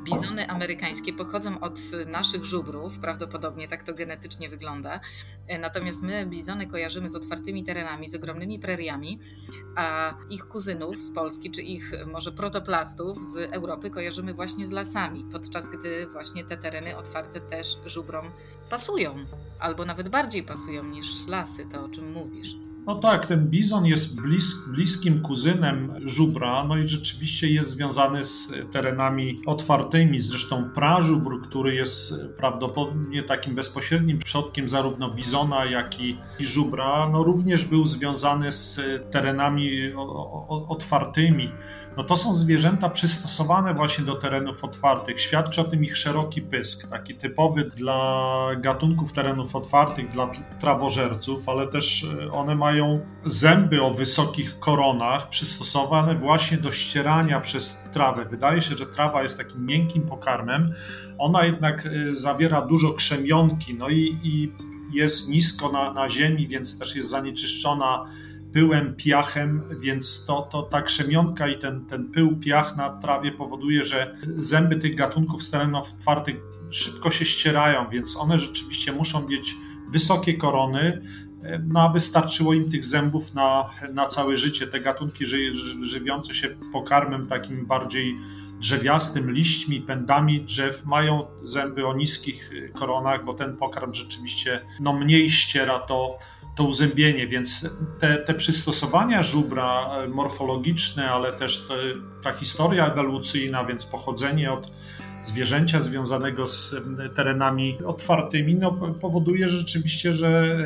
bizony 0.03 0.50
amerykańskie 0.50 1.13
pochodzą 1.13 1.60
od 1.60 1.79
naszych 2.08 2.46
żubrów, 2.46 3.00
prawdopodobnie 3.00 3.68
tak 3.68 3.84
to 3.84 3.94
genetycznie 3.94 4.50
wygląda. 4.50 5.00
E, 5.48 5.60
natomiast 5.60 6.03
my 6.03 6.25
bizony 6.25 6.68
kojarzymy 6.68 7.10
z 7.10 7.15
otwartymi 7.15 7.63
terenami, 7.63 8.08
z 8.08 8.15
ogromnymi 8.15 8.60
preriami, 8.60 9.20
a 9.75 10.18
ich 10.29 10.48
kuzynów 10.48 10.98
z 10.98 11.12
Polski, 11.12 11.51
czy 11.51 11.62
ich 11.62 11.91
może 12.08 12.32
protoplastów 12.32 13.18
z 13.24 13.38
Europy 13.38 13.89
kojarzymy 13.89 14.34
właśnie 14.34 14.68
z 14.68 14.72
lasami, 14.72 15.25
podczas 15.32 15.70
gdy 15.70 16.08
właśnie 16.08 16.44
te 16.44 16.58
tereny 16.58 16.98
otwarte 16.98 17.39
też 17.39 17.77
żubrom 17.86 18.32
pasują, 18.70 19.15
albo 19.60 19.86
nawet 19.86 20.10
bardziej 20.10 20.44
pasują 20.44 20.84
niż 20.84 21.27
lasy, 21.27 21.65
to 21.65 21.84
o 21.84 21.89
czym 21.89 22.12
mówisz. 22.12 22.68
No 22.89 22.96
tak, 22.96 23.25
ten 23.25 23.48
bizon 23.50 23.86
jest 23.86 24.22
blis, 24.22 24.55
bliskim 24.67 25.22
kuzynem 25.22 25.93
żubra, 26.05 26.63
no 26.63 26.77
i 26.77 26.88
rzeczywiście 26.88 27.48
jest 27.48 27.69
związany 27.69 28.24
z 28.24 28.53
terenami 28.72 29.39
otwartymi. 29.46 30.22
Zresztą 30.22 30.69
prażubr, 30.75 31.41
który 31.41 31.75
jest 31.75 32.13
prawdopodobnie 32.38 33.24
takim 33.24 33.55
bezpośrednim 33.55 34.19
przodkiem 34.19 34.69
zarówno 34.69 35.10
bizona, 35.10 35.65
jak 35.65 36.00
i, 36.00 36.17
i 36.39 36.46
żubra, 36.46 37.10
no 37.12 37.24
również 37.24 37.65
był 37.65 37.86
związany 37.86 38.51
z 38.51 38.81
terenami 39.12 39.72
otwartymi 40.67 41.51
no 42.00 42.06
to 42.06 42.18
są 42.18 42.36
zwierzęta 42.36 42.89
przystosowane 42.89 43.74
właśnie 43.74 44.06
do 44.06 44.15
terenów 44.15 44.63
otwartych. 44.63 45.22
Świadczy 45.22 45.62
o 45.62 45.63
tym 45.63 45.84
ich 45.84 45.98
szeroki 45.98 46.41
pysk, 46.41 46.89
taki 46.89 47.15
typowy 47.15 47.63
dla 47.75 48.36
gatunków 48.58 49.13
terenów 49.13 49.56
otwartych, 49.56 50.12
dla 50.12 50.32
trawożerców, 50.60 51.50
ale 51.50 51.68
też 51.68 52.03
e, 52.03 52.32
one 52.32 52.56
mają 52.56 53.06
zęby 53.22 53.84
o 53.84 53.94
wysokich 53.94 54.60
koronach, 54.60 55.29
przystosowane 55.29 56.15
właśnie 56.15 56.58
do 56.58 56.72
ścierania 56.72 57.39
przez 57.39 57.88
trawę. 57.94 58.25
Wydaje 58.25 58.62
się, 58.62 58.77
że 58.77 58.86
trawa 58.86 59.24
jest 59.24 59.38
takim 59.38 59.65
miękkim 59.65 60.01
pokarmem, 60.01 60.74
ona 61.18 61.46
jednak 61.46 61.86
e, 61.86 62.13
zawiera 62.13 62.62
dużo 62.62 62.94
krzemionki, 62.94 63.74
no 63.74 63.89
i, 63.89 64.18
i 64.24 64.51
jest 64.94 65.29
nisko 65.29 65.72
na, 65.72 65.94
na 65.94 66.10
ziemi, 66.10 66.48
więc 66.48 66.79
też 66.79 66.96
jest 66.96 67.10
zanieczyszczona 67.10 68.06
pyłem, 68.53 68.96
piachem, 68.96 69.62
więc 69.79 70.25
to, 70.25 70.41
to 70.41 70.63
ta 70.63 70.82
krzemionka 70.82 71.48
i 71.48 71.58
ten, 71.58 71.86
ten 71.86 72.12
pył, 72.12 72.38
piach 72.38 72.77
na 72.77 72.89
trawie 72.89 73.32
powoduje, 73.32 73.84
że 73.84 74.15
zęby 74.38 74.75
tych 74.75 74.96
gatunków 74.96 75.44
z 75.44 75.51
terenów 75.51 75.94
otwartych 75.94 76.36
szybko 76.70 77.12
się 77.12 77.25
ścierają, 77.25 77.89
więc 77.89 78.18
one 78.18 78.38
rzeczywiście 78.38 78.91
muszą 78.91 79.27
mieć 79.27 79.56
wysokie 79.91 80.34
korony, 80.34 81.01
no 81.68 81.82
aby 81.82 82.00
starczyło 82.00 82.53
im 82.53 82.72
tych 82.72 82.86
zębów 82.86 83.34
na, 83.34 83.70
na 83.94 84.06
całe 84.06 84.38
życie. 84.38 84.68
Te 84.68 84.79
gatunki 84.79 85.25
ży, 85.25 85.53
żywiące 85.82 86.34
się 86.34 86.48
pokarmem 86.72 87.27
takim 87.27 87.65
bardziej 87.65 88.15
drzewiastym, 88.60 89.32
liśćmi, 89.32 89.82
pędami 89.82 90.41
drzew 90.41 90.86
mają 90.86 91.27
zęby 91.44 91.88
o 91.88 91.94
niskich 91.94 92.51
koronach, 92.74 93.25
bo 93.25 93.34
ten 93.34 93.58
pokarm 93.58 93.94
rzeczywiście 93.94 94.62
no, 94.79 94.94
mniej 94.94 95.29
ściera 95.29 95.79
to 95.79 96.18
to 96.59 96.63
uzębienie, 96.63 97.27
więc 97.27 97.69
te, 97.99 98.17
te 98.17 98.33
przystosowania 98.33 99.21
żubra 99.21 99.89
e, 99.91 100.07
morfologiczne, 100.07 101.11
ale 101.11 101.33
też 101.33 101.67
te, 101.67 101.73
ta 102.23 102.33
historia 102.33 102.87
ewolucyjna, 102.87 103.65
więc 103.65 103.85
pochodzenie 103.85 104.51
od 104.51 104.71
zwierzęcia 105.21 105.79
związanego 105.79 106.47
z 106.47 106.75
terenami 107.15 107.77
otwartymi, 107.85 108.55
no, 108.55 108.71
powoduje 109.01 109.49
rzeczywiście, 109.49 110.13
że 110.13 110.57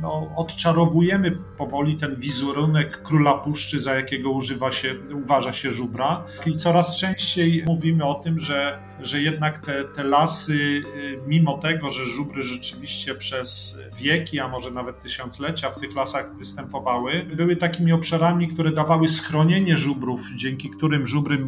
no, 0.00 0.32
odczarowujemy 0.36 1.30
powoli 1.58 1.94
ten 1.94 2.16
wizerunek 2.16 3.02
króla 3.02 3.34
puszczy, 3.34 3.80
za 3.80 3.94
jakiego 3.94 4.30
używa 4.30 4.70
się, 4.70 4.94
uważa 5.22 5.52
się 5.52 5.70
żubra. 5.70 6.24
I 6.46 6.52
coraz 6.52 6.96
częściej 6.96 7.64
mówimy 7.66 8.04
o 8.04 8.14
tym, 8.14 8.38
że, 8.38 8.78
że 9.02 9.22
jednak 9.22 9.58
te, 9.58 9.84
te 9.84 10.04
lasy, 10.04 10.54
y, 10.54 10.82
mimo 11.26 11.58
tego, 11.58 11.90
że 11.90 12.06
żubry 12.06 12.42
rzeczywiście 12.42 13.14
przez 13.14 13.80
wieki, 13.98 14.40
a 14.40 14.48
może 14.48 14.70
nawet 14.70 15.02
tysiąclecia 15.02 15.70
w 15.70 15.78
tych 15.78 15.94
lasach 15.94 16.36
występowały, 16.36 17.26
były 17.36 17.56
takimi 17.56 17.92
obszarami, 17.92 18.48
które 18.48 18.72
dawały 18.72 19.08
schronienie 19.08 19.76
żubrów, 19.76 20.20
dzięki 20.36 20.70
którym 20.70 21.06
żubry 21.06 21.38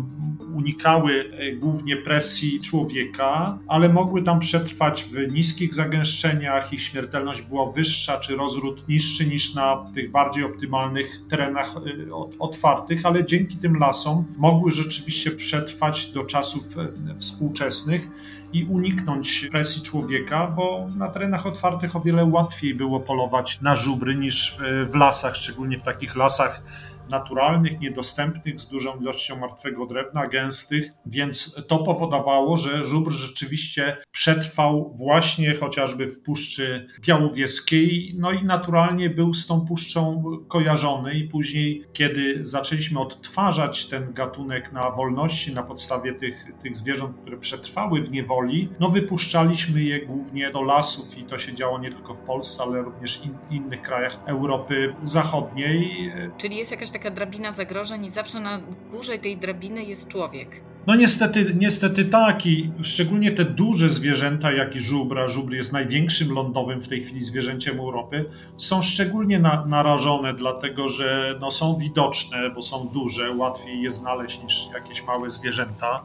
unikały 0.55 1.31
e, 1.31 1.53
głównie 1.53 1.97
presji 1.97 2.61
człowieka, 2.61 3.59
ale 3.67 3.89
mogły 3.89 4.23
tam 4.23 4.41
przetrwać 4.41 5.05
w 5.05 5.33
niskich 5.33 5.75
zagęszczeniach, 5.75 6.73
ich 6.73 6.83
śmiertelność 6.83 7.43
była 7.43 7.73
wyższa, 7.73 8.19
czy 8.19 8.37
rozród 8.37 8.89
niższy 8.89 9.27
niż 9.27 9.55
na 9.55 9.91
tych 9.95 10.11
bardziej 10.11 10.45
optymalnych 10.45 11.21
terenach 11.29 11.75
e, 11.77 12.15
otwartych, 12.39 13.07
ale 13.07 13.25
dzięki 13.25 13.57
tym 13.57 13.77
lasom 13.77 14.25
mogły 14.37 14.71
rzeczywiście 14.71 15.31
przetrwać 15.31 16.13
do 16.13 16.25
czasów 16.25 16.79
e, 16.79 17.15
współczesnych 17.45 18.09
i 18.53 18.65
uniknąć 18.65 19.49
presji 19.51 19.83
człowieka, 19.83 20.47
bo 20.47 20.89
na 20.97 21.09
terenach 21.09 21.47
otwartych 21.47 21.97
o 21.97 22.01
wiele 22.01 22.25
łatwiej 22.25 22.75
było 22.75 23.01
polować 23.01 23.61
na 23.61 23.77
żubry 23.77 24.17
niż 24.17 24.59
w 24.91 24.95
lasach, 24.95 25.37
szczególnie 25.37 25.79
w 25.79 25.83
takich 25.83 26.17
lasach 26.17 26.63
naturalnych, 27.11 27.81
niedostępnych, 27.81 28.61
z 28.61 28.69
dużą 28.69 29.01
ilością 29.01 29.37
martwego 29.37 29.87
drewna, 29.87 30.27
gęstych, 30.27 30.91
więc 31.07 31.61
to 31.69 31.79
powodowało, 31.79 32.57
że 32.57 32.87
żubr 32.87 33.13
rzeczywiście 33.13 33.97
przetrwał 34.11 34.95
właśnie 34.95 35.55
chociażby 35.55 36.07
w 36.07 36.21
Puszczy 36.21 36.89
Białowieskiej, 37.07 38.15
no 38.19 38.33
i 38.33 38.45
naturalnie 38.45 39.11
był 39.11 39.35
z 39.35 39.47
tą 39.47 39.67
puszczą 39.67 40.25
kojarzony 40.49 41.15
i 41.15 41.29
później, 41.29 41.85
kiedy 41.93 42.45
zaczęliśmy 42.45 43.01
odtwarzać 43.01 43.87
ten 43.87 44.13
gatunek 44.13 44.73
na 44.73 44.91
wolności 44.91 45.55
na 45.55 45.63
podstawie 45.63 46.13
tych, 46.13 46.47
tych 46.63 46.77
zwierząt, 46.77 47.17
które 47.21 47.37
przetrwały 47.37 48.03
w 48.03 48.11
niewoli, 48.11 48.69
no 48.81 48.89
wypuszczaliśmy 48.89 49.83
je 49.83 50.07
głównie 50.07 50.51
do 50.51 50.63
lasów 50.63 51.19
i 51.19 51.23
to 51.23 51.39
się 51.39 51.55
działo 51.55 51.79
nie 51.79 51.91
tylko 51.91 52.15
w 52.15 52.21
Polsce, 52.21 52.63
ale 52.63 52.83
również 52.83 53.21
in, 53.25 53.35
innych 53.51 53.83
krajach 53.83 54.19
Europy 54.27 54.95
Zachodniej. 55.03 56.13
Czyli 56.39 56.57
jest 56.57 56.71
jakaś 56.71 56.91
taka 56.95 57.11
drabina 57.11 57.53
zagrożeń 57.53 58.05
i 58.05 58.11
zawsze 58.11 58.41
na 58.41 58.61
górze 58.91 59.19
tej 59.19 59.37
drabiny 59.37 59.85
jest 59.85 60.09
człowiek. 60.09 60.61
No 60.87 60.97
niestety, 60.97 61.55
niestety 61.59 62.05
tak 62.05 62.47
i 62.47 62.71
szczególnie 62.83 63.33
te 63.33 63.45
duże 63.45 63.91
zwierzęta, 63.91 64.53
jak 64.53 64.77
i 64.77 64.81
żubra, 64.81 65.27
żubr 65.27 65.53
jest 65.53 65.73
największym 65.73 66.33
lądowym 66.33 66.83
w 66.83 66.89
tej 66.89 67.05
chwili 67.05 67.23
zwierzęciem 67.23 67.81
Europy, 67.81 68.25
są 68.57 68.83
szczególnie 68.83 69.39
na, 69.39 69.67
narażone, 69.67 70.35
dlatego 70.35 70.89
że 70.89 71.39
no, 71.41 71.51
są 71.51 71.77
widoczne, 71.77 72.51
bo 72.51 72.63
są 72.63 72.89
duże, 72.95 73.31
łatwiej 73.31 73.83
je 73.83 73.91
znaleźć 73.91 74.43
niż 74.43 74.69
jakieś 74.75 75.05
małe 75.05 75.31
zwierzęta 75.31 76.05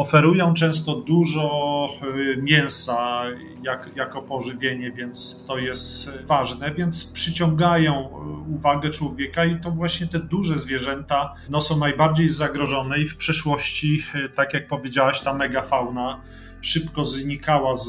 oferują 0.00 0.54
często 0.54 0.94
dużo 0.94 1.86
y, 2.02 2.42
mięsa 2.42 3.22
jak, 3.62 3.90
jako 3.96 4.22
pożywienie, 4.22 4.92
więc 4.92 5.46
to 5.46 5.58
jest 5.58 6.22
ważne, 6.24 6.74
więc 6.74 7.12
przyciągają 7.12 8.08
y, 8.08 8.54
uwagę 8.54 8.90
człowieka 8.90 9.44
i 9.44 9.60
to 9.60 9.70
właśnie 9.70 10.06
te 10.06 10.18
duże 10.18 10.58
zwierzęta 10.58 11.34
no, 11.50 11.60
są 11.60 11.78
najbardziej 11.78 12.28
zagrożone 12.28 12.98
i 12.98 13.06
w 13.06 13.16
przeszłości, 13.16 14.02
y, 14.14 14.28
tak 14.28 14.54
jak 14.54 14.68
powiedziałaś, 14.68 15.20
ta 15.20 15.34
megafauna 15.34 16.20
szybko 16.60 17.04
znikała 17.04 17.74
z 17.74 17.88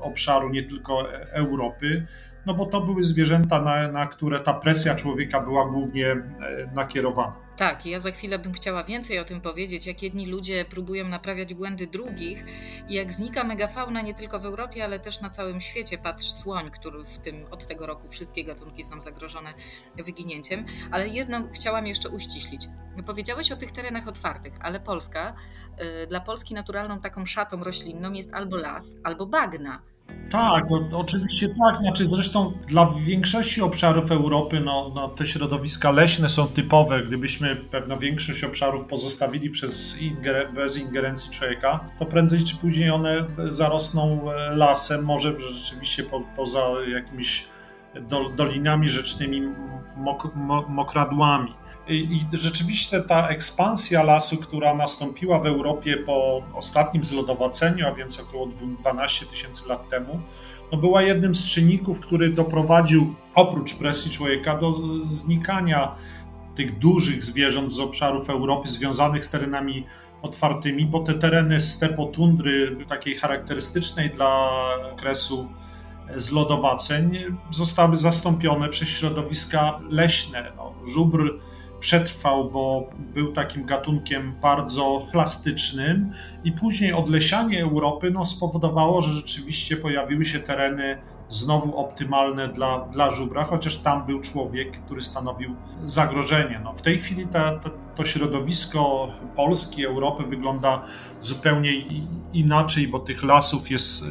obszaru 0.00 0.48
nie 0.48 0.62
tylko 0.62 1.12
Europy, 1.12 2.06
no 2.46 2.54
bo 2.54 2.66
to 2.66 2.80
były 2.80 3.04
zwierzęta, 3.04 3.62
na, 3.62 3.92
na 3.92 4.06
które 4.06 4.40
ta 4.40 4.54
presja 4.54 4.94
człowieka 4.94 5.40
była 5.40 5.68
głównie 5.68 6.06
e, 6.06 6.20
nakierowana. 6.74 7.42
Tak, 7.56 7.86
ja 7.86 8.00
za 8.00 8.10
chwilę 8.10 8.38
bym 8.38 8.52
chciała 8.52 8.84
więcej 8.84 9.18
o 9.18 9.24
tym 9.24 9.40
powiedzieć, 9.40 9.86
jak 9.86 10.02
jedni 10.02 10.26
ludzie 10.26 10.64
próbują 10.64 11.08
naprawiać 11.08 11.54
błędy 11.54 11.86
drugich 11.86 12.44
i 12.88 12.94
jak 12.94 13.12
znika 13.12 13.44
megafauna 13.44 14.02
nie 14.02 14.14
tylko 14.14 14.40
w 14.40 14.44
Europie, 14.44 14.84
ale 14.84 15.00
też 15.00 15.20
na 15.20 15.30
całym 15.30 15.60
świecie. 15.60 15.98
Patrz 15.98 16.32
słoń, 16.32 16.70
który 16.70 17.04
w 17.04 17.18
tym 17.18 17.46
od 17.50 17.66
tego 17.66 17.86
roku 17.86 18.08
wszystkie 18.08 18.44
gatunki 18.44 18.84
są 18.84 19.00
zagrożone 19.00 19.54
wyginięciem. 19.96 20.64
Ale 20.90 21.08
jedno 21.08 21.42
chciałam 21.52 21.86
jeszcze 21.86 22.08
uściślić. 22.08 22.68
Powiedziałeś 23.06 23.52
o 23.52 23.56
tych 23.56 23.72
terenach 23.72 24.08
otwartych, 24.08 24.52
ale 24.60 24.80
Polska, 24.80 25.34
y, 26.02 26.06
dla 26.06 26.20
Polski 26.20 26.54
naturalną 26.54 27.00
taką 27.00 27.26
szatą 27.26 27.64
roślinną 27.64 28.12
jest 28.12 28.34
albo 28.34 28.56
las, 28.56 28.96
albo 29.04 29.26
bagna. 29.26 29.91
Tak, 30.30 30.64
o, 30.70 30.98
oczywiście 30.98 31.48
tak. 31.48 31.76
Znaczy 31.76 32.06
zresztą 32.06 32.52
dla 32.68 32.90
większości 33.04 33.62
obszarów 33.62 34.10
Europy 34.10 34.60
no, 34.60 34.92
no, 34.94 35.08
te 35.08 35.26
środowiska 35.26 35.90
leśne 35.90 36.28
są 36.28 36.46
typowe. 36.46 37.02
Gdybyśmy 37.02 37.56
pewno 37.56 37.98
większość 37.98 38.44
obszarów 38.44 38.84
pozostawili 38.84 39.50
przez 39.50 39.98
bez 40.54 40.78
ingerencji 40.78 41.30
człowieka, 41.30 41.80
to 41.98 42.06
prędzej 42.06 42.44
czy 42.44 42.56
później 42.56 42.90
one 42.90 43.24
zarosną 43.48 44.32
e, 44.32 44.56
lasem, 44.56 45.04
może 45.04 45.40
rzeczywiście 45.40 46.02
po, 46.02 46.20
poza 46.36 46.60
jakimiś 46.94 47.46
dolinami 48.36 48.88
rzecznymi, 48.88 49.42
mok, 49.96 50.34
mokradłami. 50.68 51.54
I 51.88 52.26
rzeczywiście 52.32 53.00
ta 53.02 53.28
ekspansja 53.28 54.02
lasu, 54.02 54.36
która 54.36 54.74
nastąpiła 54.74 55.38
w 55.38 55.46
Europie 55.46 55.96
po 55.96 56.42
ostatnim 56.54 57.04
zlodowaceniu, 57.04 57.86
a 57.86 57.94
więc 57.94 58.20
około 58.20 58.48
12 58.80 59.26
tysięcy 59.26 59.68
lat 59.68 59.88
temu, 59.88 60.20
no 60.72 60.78
była 60.78 61.02
jednym 61.02 61.34
z 61.34 61.44
czynników, 61.44 62.00
który 62.00 62.28
doprowadził 62.30 63.14
oprócz 63.34 63.74
presji 63.74 64.10
człowieka 64.10 64.56
do 64.58 64.72
znikania 64.72 65.94
tych 66.54 66.78
dużych 66.78 67.24
zwierząt 67.24 67.72
z 67.72 67.80
obszarów 67.80 68.30
Europy 68.30 68.68
związanych 68.68 69.24
z 69.24 69.30
terenami 69.30 69.86
otwartymi, 70.22 70.86
bo 70.86 71.00
te 71.00 71.14
tereny 71.14 71.60
stepotundry, 71.60 72.76
takiej 72.88 73.16
charakterystycznej 73.16 74.10
dla 74.10 74.50
okresu 74.92 75.48
zlodowaceń, 76.16 77.18
zostały 77.50 77.96
zastąpione 77.96 78.68
przez 78.68 78.88
środowiska 78.88 79.80
leśne. 79.90 80.52
No, 80.56 80.74
żubr 80.94 81.38
przetrwał, 81.82 82.50
bo 82.50 82.90
był 83.14 83.32
takim 83.32 83.64
gatunkiem 83.64 84.34
bardzo 84.42 85.06
plastycznym 85.12 86.12
i 86.44 86.52
później 86.52 86.92
odlesianie 86.92 87.62
Europy 87.62 88.10
no, 88.10 88.26
spowodowało, 88.26 89.00
że 89.00 89.12
rzeczywiście 89.12 89.76
pojawiły 89.76 90.24
się 90.24 90.40
tereny 90.40 90.98
znowu 91.28 91.76
optymalne 91.76 92.48
dla, 92.48 92.78
dla 92.78 93.10
żubra, 93.10 93.44
chociaż 93.44 93.76
tam 93.76 94.06
był 94.06 94.20
człowiek, 94.20 94.70
który 94.70 95.02
stanowił 95.02 95.54
zagrożenie. 95.84 96.60
No, 96.64 96.72
w 96.72 96.82
tej 96.82 96.98
chwili 96.98 97.26
ta, 97.26 97.58
ta, 97.58 97.70
to 97.96 98.04
środowisko 98.04 99.08
Polski, 99.36 99.86
Europy 99.86 100.22
wygląda 100.22 100.82
zupełnie 101.20 101.72
inaczej, 102.32 102.88
bo 102.88 102.98
tych 103.00 103.22
lasów 103.22 103.70
jest 103.70 104.02
e, 104.02 104.06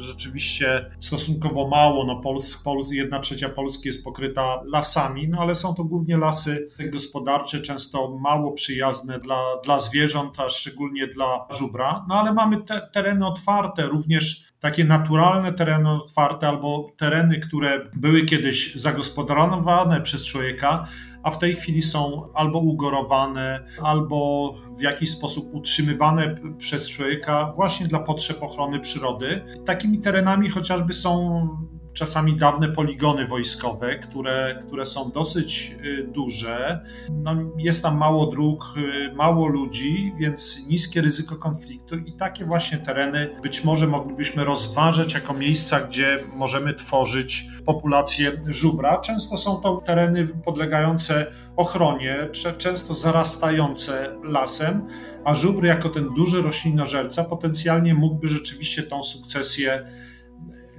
rzeczywiście 0.00 0.90
stosunkowo 1.00 1.68
mało. 1.68 2.04
No, 2.04 2.16
Pols, 2.16 2.62
Pols, 2.62 2.92
jedna 2.92 3.20
trzecia 3.20 3.48
Polski 3.48 3.88
jest 3.88 4.04
pokryta 4.04 4.60
lasami, 4.64 5.28
no 5.28 5.38
ale 5.40 5.54
są 5.54 5.74
to 5.74 5.84
głównie 5.84 6.16
lasy 6.16 6.70
gospodarcze, 6.92 7.60
często 7.60 8.18
mało 8.20 8.52
przyjazne 8.52 9.18
dla, 9.18 9.42
dla 9.64 9.78
zwierząt, 9.78 10.40
a 10.40 10.48
szczególnie 10.48 11.06
dla 11.06 11.46
żubra. 11.50 12.06
No 12.08 12.14
ale 12.14 12.32
mamy 12.32 12.62
te, 12.62 12.88
tereny 12.92 13.26
otwarte, 13.26 13.86
również 13.86 14.48
takie 14.60 14.84
naturalne 14.84 15.52
tereny 15.52 15.90
otwarte 15.90 16.48
albo 16.48 16.90
tereny, 16.96 17.38
które 17.38 17.90
były 17.94 18.24
kiedyś 18.24 18.74
zagospodarowane 18.74 20.00
przez 20.00 20.26
człowieka, 20.26 20.86
a 21.28 21.30
w 21.30 21.38
tej 21.38 21.54
chwili 21.54 21.82
są 21.82 22.32
albo 22.34 22.58
ugorowane, 22.58 23.64
albo 23.82 24.54
w 24.78 24.82
jakiś 24.82 25.10
sposób 25.10 25.54
utrzymywane 25.54 26.36
przez 26.58 26.88
człowieka 26.88 27.52
właśnie 27.56 27.86
dla 27.86 27.98
potrzeb 27.98 28.42
ochrony 28.42 28.80
przyrody. 28.80 29.44
Takimi 29.66 30.00
terenami 30.00 30.48
chociażby 30.48 30.92
są 30.92 31.48
czasami 31.98 32.36
dawne 32.36 32.68
poligony 32.68 33.26
wojskowe, 33.26 33.98
które, 33.98 34.62
które 34.66 34.86
są 34.86 35.10
dosyć 35.10 35.76
y, 35.84 36.08
duże. 36.12 36.80
No, 37.10 37.34
jest 37.56 37.82
tam 37.82 37.98
mało 37.98 38.26
dróg, 38.26 38.74
y, 38.76 39.14
mało 39.14 39.46
ludzi, 39.48 40.12
więc 40.18 40.66
niskie 40.68 41.00
ryzyko 41.00 41.36
konfliktu 41.36 41.96
i 41.96 42.12
takie 42.12 42.44
właśnie 42.44 42.78
tereny 42.78 43.30
być 43.42 43.64
może 43.64 43.86
moglibyśmy 43.86 44.44
rozważać 44.44 45.14
jako 45.14 45.34
miejsca, 45.34 45.80
gdzie 45.80 46.24
możemy 46.36 46.74
tworzyć 46.74 47.46
populację 47.66 48.42
żubra. 48.46 49.00
Często 49.00 49.36
są 49.36 49.56
to 49.56 49.82
tereny 49.86 50.26
podlegające 50.26 51.26
ochronie, 51.56 52.28
często 52.58 52.94
zarastające 52.94 54.16
lasem, 54.22 54.86
a 55.24 55.34
żubr 55.34 55.64
jako 55.64 55.88
ten 55.88 56.14
duży 56.14 56.42
roślinożerca 56.42 57.24
potencjalnie 57.24 57.94
mógłby 57.94 58.28
rzeczywiście 58.28 58.82
tą 58.82 59.04
sukcesję 59.04 59.84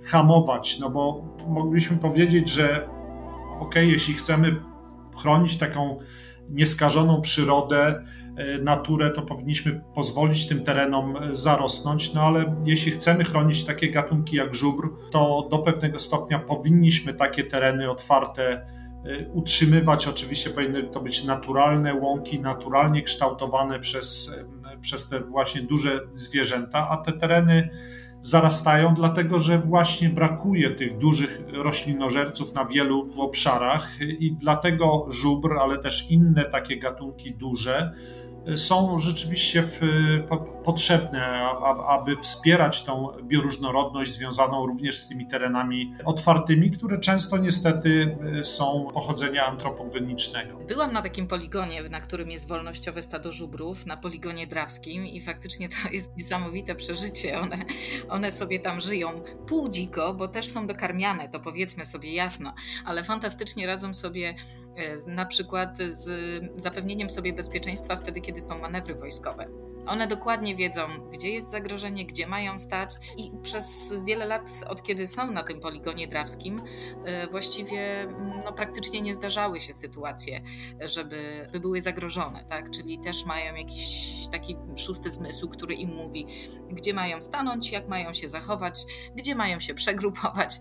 hamować, 0.10 0.80
no 0.80 0.90
bo 0.90 1.26
moglibyśmy 1.48 1.98
powiedzieć, 1.98 2.50
że 2.50 2.90
ok, 3.60 3.76
jeśli 3.76 4.14
chcemy 4.14 4.56
chronić 5.18 5.58
taką 5.58 6.00
nieskażoną 6.50 7.22
przyrodę, 7.22 8.04
e, 8.38 8.58
naturę, 8.58 9.10
to 9.10 9.22
powinniśmy 9.22 9.82
pozwolić 9.96 10.48
tym 10.48 10.64
terenom 10.64 11.18
e, 11.18 11.36
zarosnąć, 11.36 12.14
no 12.14 12.22
ale 12.22 12.56
jeśli 12.66 12.92
chcemy 12.92 13.24
chronić 13.24 13.66
takie 13.66 13.92
gatunki 13.92 14.36
jak 14.36 14.56
żubr, 14.56 14.90
to 15.12 15.48
do 15.52 15.60
pewnego 15.60 16.00
stopnia 16.00 16.40
powinniśmy 16.40 17.14
takie 17.14 17.44
tereny 17.44 17.92
otwarte 17.92 18.52
e, 18.52 18.66
utrzymywać. 19.34 20.08
Oczywiście 20.08 20.50
powinny 20.50 20.84
to 20.84 21.02
być 21.02 21.24
naturalne 21.24 21.94
łąki, 21.94 22.40
naturalnie 22.40 23.02
kształtowane 23.02 23.80
przez, 23.80 24.36
przez 24.82 25.10
te 25.10 25.20
właśnie 25.20 25.62
duże 25.62 26.00
zwierzęta, 26.14 26.90
a 26.90 26.98
te 26.98 27.12
tereny 27.12 27.70
zarastają, 28.22 28.94
dlatego 28.94 29.40
że 29.40 29.60
właśnie 29.60 30.10
brakuje 30.10 30.70
tych 30.70 30.98
dużych 30.98 31.42
roślinożerców 31.54 32.56
na 32.56 32.66
wielu 32.66 33.10
obszarach 33.18 34.02
i 34.20 34.32
dlatego 34.32 35.06
żubr, 35.10 35.58
ale 35.62 35.78
też 35.78 36.12
inne 36.12 36.46
takie 36.46 36.78
gatunki 36.78 37.32
duże 37.32 37.94
są 38.56 38.98
rzeczywiście 38.98 39.64
w, 39.64 39.80
po, 40.30 40.38
potrzebne, 40.38 41.42
aby 41.88 42.18
wspierać 42.18 42.84
tą 42.84 43.08
bioróżnorodność 43.24 44.12
związaną 44.12 44.66
również 44.66 44.98
z 44.98 45.08
tymi 45.08 45.28
terenami 45.28 45.94
otwartymi, 46.06 46.72
które 46.72 46.98
często 47.00 47.38
niestety 47.38 48.18
e, 48.40 48.44
są 48.44 48.88
pochodzenia 48.94 49.46
antropogenicznego. 49.46 50.58
Byłam 50.58 50.94
na 50.94 51.02
takim 51.02 51.28
poligonie, 51.28 51.84
na 51.90 52.02
którym 52.02 52.32
jest 52.32 52.48
wolnościowe 52.48 53.02
stado 53.02 53.32
żubrów, 53.32 53.86
na 53.86 53.98
poligonie 53.98 54.48
drawskim 54.48 55.06
i 55.06 55.22
faktycznie 55.22 55.70
to 55.70 55.76
jest 55.92 56.18
niesamowite 56.18 56.76
przeżycie. 56.76 57.40
One, 57.40 57.58
one 58.10 58.32
sobie 58.32 58.60
tam 58.60 58.82
żyją 58.82 59.22
pół 59.48 59.70
dziko, 59.70 60.14
bo 60.14 60.28
też 60.28 60.48
są 60.48 60.68
dokarmiane, 60.68 61.30
to 61.30 61.40
powiedzmy 61.40 61.86
sobie 61.86 62.14
jasno, 62.14 62.54
ale 62.86 63.04
fantastycznie 63.04 63.68
radzą 63.68 63.94
sobie 63.94 64.36
na 65.08 65.26
przykład 65.26 65.78
z 65.90 66.12
zapewnieniem 66.56 67.10
sobie 67.10 67.34
bezpieczeństwa 67.34 67.96
wtedy, 67.96 68.22
kiedy 68.22 68.29
są 68.38 68.60
manewry 68.60 68.96
wojskowe. 68.96 69.70
One 69.88 70.08
dokładnie 70.08 70.56
wiedzą, 70.56 70.82
gdzie 71.14 71.30
jest 71.30 71.50
zagrożenie, 71.52 72.06
gdzie 72.06 72.28
mają 72.28 72.60
stać, 72.60 72.96
i 73.18 73.32
przez 73.42 73.96
wiele 74.06 74.26
lat, 74.26 74.50
od 74.68 74.84
kiedy 74.84 75.08
są 75.08 75.32
na 75.32 75.44
tym 75.44 75.60
poligonie 75.60 76.08
drawskim, 76.08 76.62
e, 77.06 77.28
właściwie 77.28 78.08
no, 78.46 78.54
praktycznie 78.54 79.02
nie 79.02 79.14
zdarzały 79.14 79.60
się 79.60 79.74
sytuacje, 79.74 80.42
żeby 80.86 81.48
by 81.52 81.60
były 81.60 81.82
zagrożone. 81.82 82.44
Tak? 82.50 82.70
Czyli 82.70 83.00
też 83.00 83.26
mają 83.26 83.56
jakiś 83.56 84.10
taki 84.32 84.58
szósty 84.76 85.10
zmysł, 85.10 85.50
który 85.50 85.76
im 85.76 85.96
mówi, 85.96 86.28
gdzie 86.72 86.94
mają 86.94 87.22
stanąć, 87.22 87.72
jak 87.72 87.88
mają 87.88 88.14
się 88.14 88.28
zachować, 88.28 88.86
gdzie 89.16 89.36
mają 89.36 89.60
się 89.60 89.74
przegrupować 89.74 90.60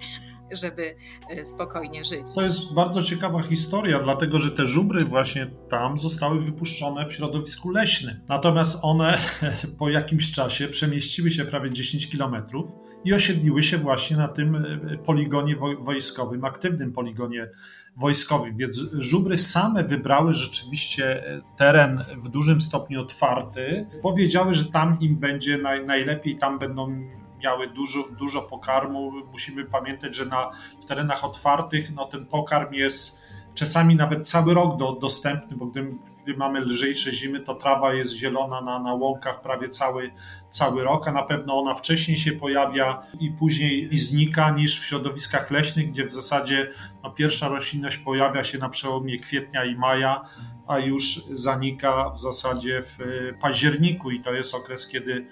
żeby 0.52 0.94
e, 1.30 1.44
spokojnie 1.44 2.04
żyć. 2.04 2.22
To 2.34 2.42
jest 2.42 2.74
bardzo 2.74 3.02
ciekawa 3.02 3.42
historia, 3.42 3.98
dlatego 3.98 4.38
że 4.38 4.50
te 4.50 4.66
żubry 4.66 5.04
właśnie 5.04 5.46
tam 5.70 5.98
zostały 5.98 6.40
wypuszczone 6.40 7.06
w 7.06 7.12
środowisku 7.12 7.70
leśnym. 7.70 8.20
Natomiast 8.28 8.78
one 8.82 9.18
po 9.78 9.90
jakimś 9.90 10.32
czasie 10.32 10.68
przemieściły 10.68 11.30
się 11.30 11.44
prawie 11.44 11.70
10 11.70 12.10
kilometrów 12.10 12.70
i 13.04 13.14
osiedliły 13.14 13.62
się 13.62 13.78
właśnie 13.78 14.16
na 14.16 14.28
tym 14.28 14.56
e, 14.56 14.98
poligonie 14.98 15.56
wojskowym, 15.80 16.44
aktywnym 16.44 16.92
poligonie 16.92 17.50
wojskowym. 17.96 18.56
Więc 18.56 18.76
żubry 18.92 19.38
same 19.38 19.84
wybrały 19.84 20.34
rzeczywiście 20.34 21.26
e, 21.26 21.40
teren 21.56 22.04
w 22.24 22.28
dużym 22.28 22.60
stopniu 22.60 23.02
otwarty. 23.02 23.86
Powiedziały, 24.02 24.54
że 24.54 24.64
tam 24.64 24.96
im 25.00 25.16
będzie 25.16 25.58
naj, 25.58 25.84
najlepiej, 25.84 26.36
tam 26.36 26.58
będą 26.58 27.00
miały 27.38 27.66
dużo, 27.66 28.08
dużo 28.18 28.42
pokarmu. 28.42 29.12
Musimy 29.32 29.64
pamiętać, 29.64 30.16
że 30.16 30.24
na, 30.24 30.50
w 30.80 30.84
terenach 30.84 31.24
otwartych 31.24 31.94
no, 31.94 32.04
ten 32.04 32.26
pokarm 32.26 32.72
jest 32.72 33.22
czasami 33.54 33.96
nawet 33.96 34.28
cały 34.28 34.54
rok 34.54 34.76
do, 34.76 34.92
dostępny, 34.92 35.56
bo 35.56 35.66
gdy, 35.66 35.94
gdy 36.22 36.36
mamy 36.36 36.60
lżejsze 36.60 37.12
zimy, 37.12 37.40
to 37.40 37.54
trawa 37.54 37.94
jest 37.94 38.12
zielona 38.12 38.60
na, 38.60 38.78
na 38.78 38.94
łąkach 38.94 39.40
prawie 39.40 39.68
cały, 39.68 40.10
cały 40.48 40.84
rok, 40.84 41.08
a 41.08 41.12
na 41.12 41.22
pewno 41.22 41.60
ona 41.60 41.74
wcześniej 41.74 42.18
się 42.18 42.32
pojawia 42.32 43.02
i 43.20 43.30
później 43.30 43.94
i 43.94 43.98
znika 43.98 44.50
niż 44.50 44.80
w 44.80 44.84
środowiskach 44.84 45.50
leśnych, 45.50 45.90
gdzie 45.90 46.06
w 46.06 46.12
zasadzie 46.12 46.70
no, 47.02 47.10
pierwsza 47.10 47.48
roślinność 47.48 47.96
pojawia 47.96 48.44
się 48.44 48.58
na 48.58 48.68
przełomie 48.68 49.18
kwietnia 49.18 49.64
i 49.64 49.76
maja, 49.76 50.24
a 50.66 50.78
już 50.78 51.24
zanika 51.30 52.10
w 52.10 52.20
zasadzie 52.20 52.82
w 52.82 52.98
październiku 53.40 54.10
i 54.10 54.20
to 54.20 54.32
jest 54.32 54.54
okres, 54.54 54.88
kiedy 54.88 55.26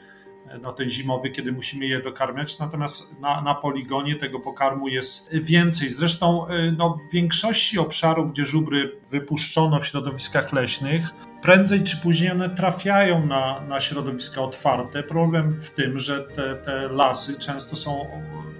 no, 0.62 0.72
ten 0.72 0.90
zimowy, 0.90 1.30
kiedy 1.30 1.52
musimy 1.52 1.86
je 1.86 2.00
dokarmiać, 2.02 2.58
natomiast 2.58 3.20
na, 3.20 3.40
na 3.40 3.54
poligonie 3.54 4.14
tego 4.14 4.40
pokarmu 4.40 4.88
jest 4.88 5.34
więcej. 5.34 5.90
Zresztą 5.90 6.50
y, 6.50 6.74
no, 6.78 6.98
w 7.08 7.12
większości 7.12 7.78
obszarów, 7.78 8.32
gdzie 8.32 8.44
żubry 8.44 8.92
wypuszczono 9.10 9.80
w 9.80 9.86
środowiskach 9.86 10.52
leśnych, 10.52 11.06
prędzej 11.42 11.82
czy 11.82 11.96
później 11.96 12.30
one 12.30 12.50
trafiają 12.50 13.26
na, 13.26 13.60
na 13.60 13.80
środowiska 13.80 14.40
otwarte. 14.40 15.02
Problem 15.02 15.52
w 15.52 15.70
tym, 15.70 15.98
że 15.98 16.22
te, 16.22 16.56
te 16.56 16.88
lasy 16.88 17.38
często 17.38 17.76
są 17.76 18.06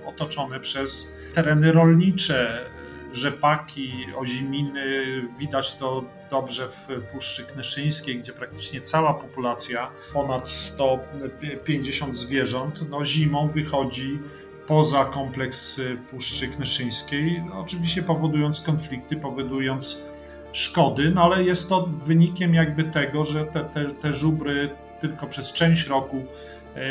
otoczone 0.07 0.61
przez 0.61 1.17
tereny 1.35 1.73
rolnicze, 1.73 2.71
rzepaki, 3.17 4.07
oziminy. 4.17 5.05
Widać 5.39 5.77
to 5.77 6.05
dobrze 6.31 6.69
w 6.69 6.89
Puszczy 7.13 7.45
Knyszyńskiej, 7.45 8.19
gdzie 8.19 8.33
praktycznie 8.33 8.81
cała 8.81 9.15
populacja, 9.15 9.91
ponad 10.13 10.49
150 10.49 12.17
zwierząt, 12.17 12.91
no 12.91 13.05
zimą 13.05 13.49
wychodzi 13.49 14.19
poza 14.67 15.05
kompleks 15.05 15.81
Puszczy 16.11 16.49
Knyszyńskiej, 16.49 17.43
oczywiście 17.53 18.03
powodując 18.03 18.61
konflikty, 18.61 19.17
powodując 19.17 20.05
szkody, 20.53 21.11
no 21.15 21.23
ale 21.23 21.45
jest 21.45 21.69
to 21.69 21.87
wynikiem 21.87 22.55
jakby 22.55 22.85
tego, 22.85 23.25
że 23.25 23.45
te, 23.45 23.65
te, 23.65 23.91
te 23.91 24.13
żubry 24.13 24.71
tylko 25.01 25.27
przez 25.27 25.53
część 25.53 25.87
roku 25.87 26.25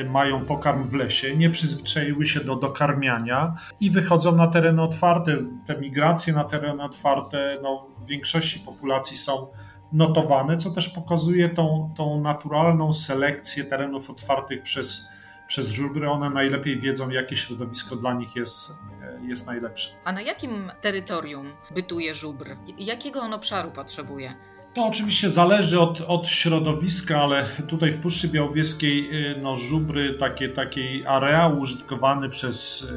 mają 0.10 0.46
pokarm 0.46 0.84
w 0.84 0.94
lesie, 0.94 1.38
nie 1.38 1.50
przyzwyczaiły 1.50 2.26
się 2.26 2.40
do 2.40 2.56
dokarmiania 2.56 3.56
i 3.80 3.92
wychodzą 3.92 4.36
na 4.36 4.48
tereny 4.48 4.82
otwarte. 4.82 5.38
Te 5.66 5.80
migracje 5.80 6.34
na 6.34 6.44
tereny 6.44 6.84
otwarte 6.84 7.58
no, 7.64 7.88
w 8.00 8.08
większości 8.08 8.60
populacji 8.60 9.18
są 9.18 9.48
notowane, 9.92 10.58
co 10.58 10.72
też 10.72 10.90
pokazuje 10.90 11.50
tą, 11.50 11.94
tą 11.98 12.22
naturalną 12.22 12.94
selekcję 12.94 13.64
terenów 13.64 14.10
otwartych 14.10 14.64
przez 14.64 15.16
przez 15.48 15.70
żubry, 15.70 16.10
one 16.10 16.30
najlepiej 16.30 16.80
wiedzą, 16.80 17.10
jakie 17.10 17.36
środowisko 17.36 17.96
dla 17.96 18.14
nich 18.14 18.36
jest, 18.36 18.72
e, 19.02 19.28
jest 19.28 19.48
najlepsze. 19.48 19.90
A 20.04 20.12
na 20.12 20.22
jakim 20.22 20.72
terytorium 20.82 21.54
bytuje 21.72 22.16
żubr? 22.16 22.46
Jakiego 22.78 23.22
on 23.22 23.34
obszaru 23.34 23.72
potrzebuje? 23.72 24.34
To 24.76 24.86
oczywiście 24.86 25.30
zależy 25.30 25.80
od, 25.80 26.02
od 26.02 26.28
środowiska, 26.28 27.22
ale 27.22 27.46
tutaj 27.68 27.92
w 27.92 27.98
Puszczy 27.98 28.28
Białowieskiej 28.28 29.10
e, 29.32 29.38
no, 29.42 29.56
żubry, 29.56 30.14
takie, 30.14 30.50
taki 30.50 31.06
areał 31.06 31.60
użytkowany 31.60 32.30
przez 32.30 32.88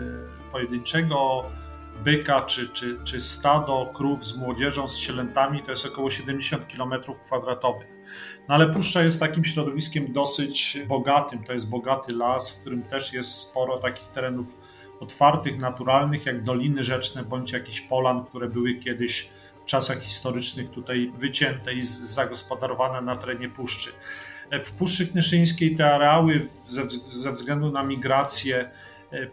e, 0.48 0.52
pojedynczego 0.52 1.44
byka 2.04 2.42
czy, 2.42 2.68
czy, 2.68 2.98
czy 3.04 3.20
stado 3.20 3.90
krów 3.94 4.24
z 4.24 4.38
młodzieżą, 4.38 4.88
z 4.88 4.98
cielętami, 4.98 5.62
to 5.62 5.70
jest 5.70 5.86
około 5.86 6.10
70 6.10 6.66
km 6.76 6.92
kwadratowych. 7.26 7.86
No 8.48 8.54
ale 8.54 8.72
Puszcza 8.72 9.02
jest 9.02 9.20
takim 9.20 9.44
środowiskiem 9.44 10.12
dosyć 10.12 10.78
bogatym. 10.88 11.44
To 11.44 11.52
jest 11.52 11.70
bogaty 11.70 12.12
las, 12.12 12.58
w 12.58 12.60
którym 12.60 12.82
też 12.82 13.12
jest 13.12 13.30
sporo 13.30 13.78
takich 13.78 14.08
terenów 14.08 14.56
otwartych, 15.00 15.58
naturalnych, 15.58 16.26
jak 16.26 16.44
doliny 16.44 16.82
rzeczne 16.82 17.22
bądź 17.22 17.52
jakiś 17.52 17.80
polan, 17.80 18.24
które 18.24 18.48
były 18.48 18.74
kiedyś 18.74 19.28
czasach 19.68 20.02
historycznych 20.02 20.70
tutaj 20.70 21.12
wycięte 21.18 21.74
i 21.74 21.82
zagospodarowane 21.82 23.00
na 23.02 23.16
terenie 23.16 23.48
Puszczy. 23.48 23.90
W 24.64 24.70
Puszczy 24.70 25.06
Knyszyńskiej 25.06 25.76
te 25.76 25.94
areały 25.94 26.48
ze, 26.66 26.90
ze 26.90 27.32
względu 27.32 27.70
na 27.70 27.82
migrację 27.82 28.64
E, 28.64 28.70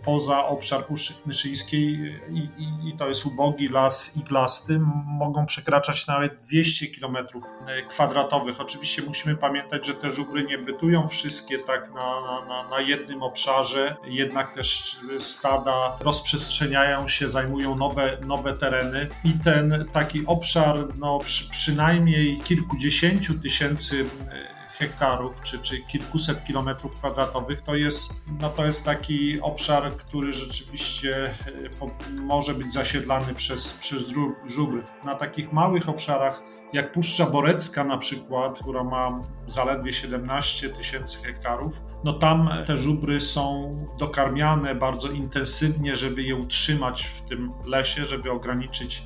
poza 0.03 0.45
obszar 0.45 0.85
Puszczy 0.85 1.13
Knyszyńskiej 1.23 1.83
i, 2.29 2.37
i, 2.37 2.89
i, 2.89 2.97
to 2.97 3.09
jest 3.09 3.25
ubogi 3.25 3.67
las 3.67 4.17
iglasty, 4.17 4.79
mogą 5.05 5.45
przekraczać 5.45 6.07
nawet 6.07 6.35
200 6.35 6.87
km 6.87 7.17
e, 7.17 7.81
kwadratowych. 7.81 8.61
Oczywiście 8.61 9.01
musimy 9.01 9.35
pamiętać, 9.35 9.85
że 9.85 9.93
te 9.93 10.11
żubry 10.11 10.43
nie 10.43 10.57
bytują 10.57 11.07
wszystkie 11.07 11.59
tak 11.59 11.93
na, 11.93 12.21
na, 12.47 12.69
na 12.69 12.79
jednym 12.79 13.23
obszarze, 13.23 13.95
jednak 14.05 14.53
też 14.53 14.97
stada 15.19 15.97
rozprzestrzeniają 15.99 17.07
się, 17.07 17.29
zajmują 17.29 17.75
nowe, 17.75 18.17
nowe 18.25 18.53
tereny 18.53 19.07
i 19.23 19.31
ten 19.43 19.85
taki 19.93 20.25
obszar 20.25 20.97
no, 20.97 21.19
przy, 21.19 21.49
przynajmniej 21.49 22.41
kilkudziesięciu 22.41 23.39
tysięcy 23.39 24.05
e, 24.31 24.54
hektarów 24.77 25.41
czy, 25.41 25.59
czy 25.59 25.81
kilkuset 25.81 26.43
kilometrów 26.43 26.95
kwadratowych, 26.95 27.61
to 27.61 27.75
jest, 27.75 28.25
no 28.39 28.49
to 28.49 28.65
jest 28.65 28.85
taki 28.85 29.41
obszar, 29.41 29.95
który 29.97 30.33
rzeczywiście 30.33 31.25
e, 31.25 32.11
może 32.11 32.53
być 32.53 32.73
zasiedlany 32.73 33.33
przez, 33.33 33.73
przez 33.73 34.13
żubry. 34.45 34.83
Na 35.05 35.15
takich 35.15 35.53
małych 35.53 35.89
obszarach, 35.89 36.41
jak 36.73 36.91
Puszcza 36.91 37.25
Borecka 37.25 37.83
na 37.83 37.97
przykład, 37.97 38.59
która 38.59 38.83
ma 38.83 39.21
zaledwie 39.47 39.93
17 39.93 40.69
tysięcy 40.69 41.23
hektarów, 41.23 41.81
no 42.03 42.13
tam 42.13 42.49
te 42.65 42.77
żubry 42.77 43.21
są 43.21 43.75
dokarmiane 43.99 44.75
bardzo 44.75 45.09
intensywnie, 45.11 45.95
żeby 45.95 46.23
je 46.23 46.35
utrzymać 46.35 47.03
w 47.03 47.21
tym 47.21 47.51
lesie, 47.65 48.05
żeby 48.05 48.31
ograniczyć 48.31 49.03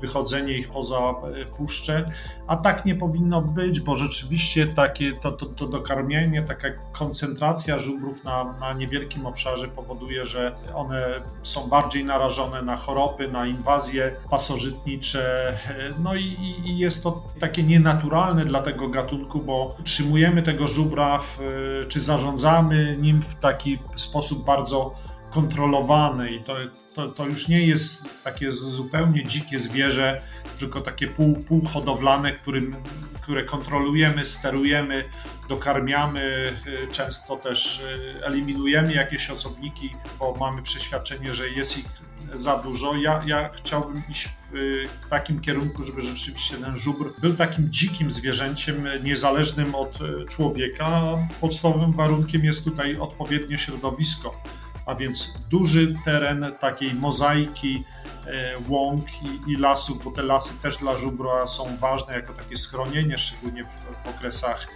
wychodzenie 0.00 0.52
ich 0.52 0.68
poza 0.68 0.98
e, 0.98 1.46
puszczę, 1.46 2.10
a 2.46 2.56
tak 2.56 2.84
nie 2.84 2.94
powinno 2.94 3.42
być, 3.42 3.80
bo 3.80 3.96
rzeczywiście 3.96 4.66
takie 4.66 5.12
to, 5.12 5.32
to, 5.32 5.46
to 5.46 5.66
dokarmienie, 5.66 6.42
taka 6.42 6.68
koncentracja 6.92 7.78
żubrów 7.78 8.24
na, 8.24 8.44
na 8.60 8.72
niewielkim 8.72 9.26
obszarze 9.26 9.68
powoduje, 9.68 10.24
że 10.24 10.56
one 10.74 11.06
są 11.42 11.68
bardziej 11.68 12.04
narażone 12.04 12.62
na 12.62 12.76
choroby, 12.76 13.28
na 13.28 13.46
inwazje 13.46 14.16
pasożytnicze, 14.30 15.56
no 15.98 16.14
i, 16.14 16.36
i 16.64 16.78
jest 16.78 17.02
to 17.02 17.22
takie 17.40 17.62
nienaturalne 17.62 18.44
dla 18.44 18.62
tego 18.62 18.88
gatunku, 18.88 19.38
bo 19.38 19.76
utrzymujemy 19.80 20.42
tego 20.42 20.68
żubra, 20.68 21.18
w, 21.18 21.40
e, 21.40 21.86
czy 21.86 22.00
zarządzamy 22.00 22.96
nim 23.00 23.22
w 23.22 23.34
taki 23.34 23.78
sposób 23.96 24.44
bardzo 24.44 24.94
kontrolowane 25.30 26.30
i 26.30 26.42
to, 26.42 26.54
to, 27.00 27.08
to, 27.08 27.26
już 27.26 27.48
nie 27.48 27.66
jest 27.66 28.04
takie 28.24 28.52
zupełnie 28.52 29.26
dzikie 29.26 29.58
zwierzę, 29.58 30.22
tylko 30.58 30.80
takie 30.80 31.06
pół, 31.06 31.36
półhodowlane, 31.36 32.32
którym, 32.32 32.76
które 33.20 33.44
kontrolujemy, 33.44 34.26
sterujemy, 34.26 35.04
dokarmiamy, 35.48 36.52
y, 36.66 36.92
często 36.92 37.36
też 37.36 37.80
y, 37.80 38.24
eliminujemy 38.24 38.94
jakieś 38.94 39.30
osobniki, 39.30 39.94
bo 40.18 40.34
mamy 40.40 40.62
przeświadczenie, 40.62 41.34
że 41.34 41.48
jest 41.48 41.78
ich 41.78 41.84
za 42.32 42.58
dużo. 42.58 42.94
Ja, 42.96 43.22
ja 43.26 43.50
chciałbym 43.52 44.02
iść 44.08 44.28
w 44.28 44.56
y, 44.56 44.88
takim 45.10 45.40
kierunku, 45.40 45.82
żeby 45.82 46.00
rzeczywiście 46.00 46.56
ten 46.56 46.76
żubr 46.76 47.20
był 47.20 47.34
takim 47.34 47.72
dzikim 47.72 48.10
zwierzęciem, 48.10 48.88
niezależnym 49.02 49.74
od 49.74 49.98
człowieka. 50.28 51.02
Podstawowym 51.40 51.92
warunkiem 51.92 52.44
jest 52.44 52.64
tutaj 52.64 52.96
odpowiednie 52.96 53.58
środowisko 53.58 54.42
a 54.90 54.94
więc 54.94 55.34
duży 55.50 55.94
teren 56.04 56.52
takiej 56.60 56.94
mozaiki 56.94 57.84
e, 58.26 58.54
łąk 58.68 59.06
i, 59.22 59.52
i 59.52 59.56
lasów, 59.56 60.04
bo 60.04 60.10
te 60.10 60.22
lasy 60.22 60.62
też 60.62 60.76
dla 60.76 60.96
żubra 60.96 61.46
są 61.46 61.76
ważne 61.76 62.14
jako 62.14 62.32
takie 62.32 62.56
schronienie, 62.56 63.18
szczególnie 63.18 63.64
w 64.04 64.08
okresach 64.08 64.66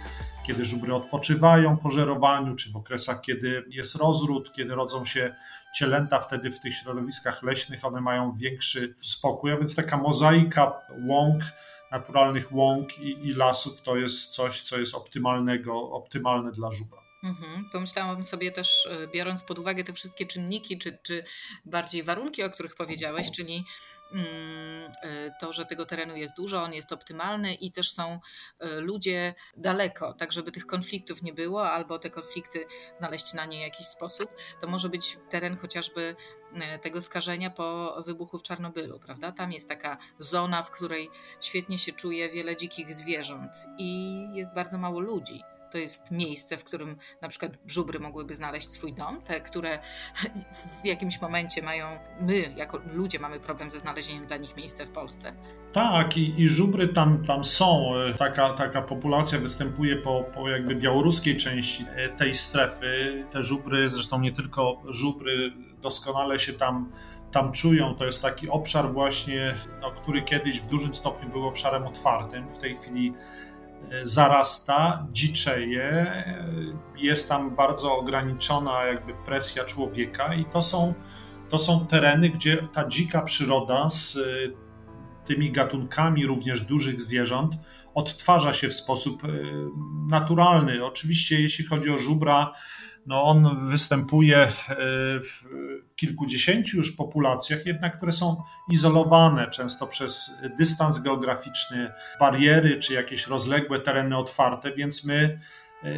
kiedy 0.47 0.65
żubry 0.65 0.95
odpoczywają 0.95 1.77
po 1.77 1.89
żerowaniu, 1.89 2.55
czy 2.55 2.71
w 2.71 2.75
okresach, 2.75 3.21
kiedy 3.21 3.65
jest 3.69 3.95
rozród, 3.95 4.53
kiedy 4.53 4.75
rodzą 4.75 5.05
się 5.05 5.35
cielęta, 5.75 6.19
wtedy 6.19 6.51
w 6.51 6.59
tych 6.59 6.75
środowiskach 6.75 7.43
leśnych 7.43 7.85
one 7.85 8.01
mają 8.01 8.33
większy 8.33 8.95
spokój, 9.01 9.51
a 9.51 9.57
więc 9.57 9.75
taka 9.75 9.97
mozaika 9.97 10.81
łąk, 11.07 11.43
naturalnych 11.91 12.53
łąk 12.53 12.99
i, 12.99 13.27
i 13.27 13.33
lasów 13.33 13.81
to 13.81 13.97
jest 13.97 14.31
coś, 14.31 14.61
co 14.61 14.77
jest 14.77 14.95
optymalnego, 14.95 15.91
optymalne 15.91 16.51
dla 16.51 16.71
żubra. 16.71 17.04
Mhm. 17.25 17.69
Pomyślałam 17.71 18.23
sobie 18.23 18.51
też, 18.51 18.85
e, 18.85 19.07
biorąc 19.07 19.43
pod 19.43 19.59
uwagę 19.59 19.83
te 19.83 19.93
wszystkie 19.93 20.25
czynniki, 20.25 20.77
czy, 20.77 20.97
czy 21.03 21.23
bardziej 21.65 22.03
warunki, 22.03 22.43
o 22.43 22.49
których 22.49 22.75
powiedziałeś, 22.75 23.31
czyli 23.31 23.65
mm, 24.11 24.27
e, 25.01 25.31
to, 25.41 25.53
że 25.53 25.65
tego 25.65 25.85
terenu 25.85 26.15
jest 26.15 26.35
dużo, 26.35 26.63
on 26.63 26.73
jest 26.73 26.91
optymalny 26.91 27.53
i 27.53 27.71
też 27.71 27.91
są 27.91 28.19
e, 28.59 28.69
ludzie 28.69 29.33
daleko, 29.57 30.13
tak 30.13 30.31
żeby 30.31 30.51
tych 30.51 30.65
konfliktów 30.65 31.21
nie 31.21 31.33
było, 31.33 31.69
albo 31.69 31.99
te 31.99 32.09
konflikty 32.09 32.65
znaleźć 32.93 33.33
na 33.33 33.45
nie 33.45 33.61
jakiś 33.61 33.87
sposób, 33.87 34.29
to 34.61 34.67
może 34.67 34.89
być 34.89 35.17
teren 35.29 35.57
chociażby 35.57 36.15
tego 36.81 37.01
skażenia 37.01 37.49
po 37.49 37.97
wybuchu 38.05 38.37
w 38.37 38.43
Czarnobylu, 38.43 38.99
prawda? 38.99 39.31
Tam 39.31 39.51
jest 39.51 39.69
taka 39.69 39.97
zona, 40.19 40.63
w 40.63 40.71
której 40.71 41.09
świetnie 41.41 41.77
się 41.77 41.93
czuje 41.93 42.29
wiele 42.29 42.57
dzikich 42.57 42.95
zwierząt 42.95 43.51
i 43.77 44.21
jest 44.33 44.55
bardzo 44.55 44.77
mało 44.77 44.99
ludzi 44.99 45.43
to 45.71 45.77
jest 45.77 46.11
miejsce, 46.11 46.57
w 46.57 46.63
którym 46.63 46.97
na 47.21 47.29
przykład 47.29 47.51
żubry 47.67 47.99
mogłyby 47.99 48.35
znaleźć 48.35 48.71
swój 48.71 48.93
dom, 48.93 49.21
te, 49.21 49.41
które 49.41 49.79
w 50.81 50.85
jakimś 50.85 51.21
momencie 51.21 51.61
mają, 51.61 51.87
my 52.21 52.53
jako 52.55 52.81
ludzie 52.93 53.19
mamy 53.19 53.39
problem 53.39 53.71
ze 53.71 53.79
znalezieniem 53.79 54.27
dla 54.27 54.37
nich 54.37 54.57
miejsca 54.57 54.85
w 54.85 54.89
Polsce. 54.89 55.33
Tak, 55.71 56.17
i, 56.17 56.41
i 56.41 56.49
żubry 56.49 56.87
tam, 56.87 57.23
tam 57.23 57.43
są. 57.43 57.91
Taka, 58.17 58.49
taka 58.49 58.81
populacja 58.81 59.39
występuje 59.39 59.95
po, 59.95 60.23
po 60.33 60.49
jakby 60.49 60.75
białoruskiej 60.75 61.37
części 61.37 61.85
tej 62.17 62.35
strefy. 62.35 63.23
Te 63.31 63.43
żubry, 63.43 63.89
zresztą 63.89 64.19
nie 64.19 64.31
tylko 64.31 64.81
żubry, 64.89 65.51
doskonale 65.81 66.39
się 66.39 66.53
tam 66.53 66.91
tam 67.35 67.51
czują. 67.51 67.95
To 67.95 68.05
jest 68.05 68.21
taki 68.21 68.49
obszar 68.49 68.93
właśnie, 68.93 69.55
no, 69.81 69.91
który 69.91 70.21
kiedyś 70.21 70.61
w 70.61 70.67
dużym 70.67 70.95
stopniu 70.95 71.29
był 71.29 71.47
obszarem 71.47 71.87
otwartym. 71.87 72.49
W 72.49 72.57
tej 72.57 72.77
chwili 72.77 73.13
zarasta, 74.03 75.07
dziczeje, 75.11 76.23
jest 76.97 77.29
tam 77.29 77.55
bardzo 77.55 77.97
ograniczona 77.97 78.85
jakby 78.85 79.13
presja 79.25 79.65
człowieka 79.65 80.33
i 80.33 80.45
to 80.45 80.61
są, 80.61 80.93
to 81.49 81.59
są 81.59 81.87
tereny, 81.87 82.29
gdzie 82.29 82.57
ta 82.73 82.87
dzika 82.87 83.21
przyroda 83.21 83.89
z 83.89 84.19
tymi 85.25 85.51
gatunkami 85.51 86.25
również 86.25 86.61
dużych 86.61 87.01
zwierząt 87.01 87.55
odtwarza 87.95 88.53
się 88.53 88.69
w 88.69 88.75
sposób 88.75 89.23
e, 89.23 89.27
naturalny. 90.09 90.85
Oczywiście, 90.85 91.41
jeśli 91.41 91.65
chodzi 91.65 91.89
o 91.89 91.97
żubra, 91.97 92.53
no 93.05 93.23
on 93.23 93.69
występuje 93.69 94.37
e, 94.37 94.51
w 95.19 95.45
kilkudziesięciu 95.95 96.77
już 96.77 96.95
populacjach, 96.95 97.65
jednak 97.65 97.97
które 97.97 98.11
są 98.11 98.43
izolowane 98.71 99.49
często 99.49 99.87
przez 99.87 100.41
dystans 100.57 100.99
geograficzny, 100.99 101.91
bariery 102.19 102.79
czy 102.79 102.93
jakieś 102.93 103.27
rozległe 103.27 103.79
tereny 103.79 104.17
otwarte, 104.17 104.71
więc 104.71 105.05
my 105.05 105.39
e, 105.83 105.89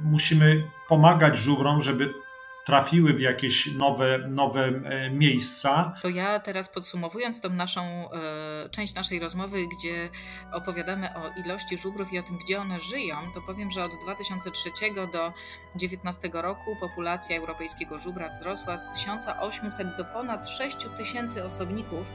musimy 0.00 0.62
pomagać 0.88 1.36
żubrom, 1.36 1.80
żeby 1.82 2.23
trafiły 2.64 3.14
w 3.14 3.20
jakieś 3.20 3.66
nowe, 3.66 4.18
nowe 4.18 4.64
e, 4.64 5.10
miejsca. 5.10 5.94
To 6.02 6.08
ja 6.08 6.40
teraz 6.40 6.68
podsumowując 6.68 7.40
tą 7.40 7.50
naszą 7.50 7.82
e, 7.82 8.68
część 8.70 8.94
naszej 8.94 9.20
rozmowy, 9.20 9.66
gdzie 9.78 10.08
opowiadamy 10.52 11.14
o 11.14 11.40
ilości 11.44 11.78
żubrów 11.78 12.12
i 12.12 12.18
o 12.18 12.22
tym, 12.22 12.38
gdzie 12.38 12.60
one 12.60 12.80
żyją, 12.80 13.16
to 13.34 13.42
powiem, 13.42 13.70
że 13.70 13.84
od 13.84 13.92
2003 14.02 14.70
do 14.94 15.06
2019 15.06 16.30
roku 16.32 16.76
populacja 16.80 17.36
europejskiego 17.36 17.98
żubra 17.98 18.28
wzrosła 18.28 18.78
z 18.78 18.94
1800 18.94 19.96
do 19.96 20.04
ponad 20.04 20.48
6000 20.48 21.44
osobników, 21.44 22.12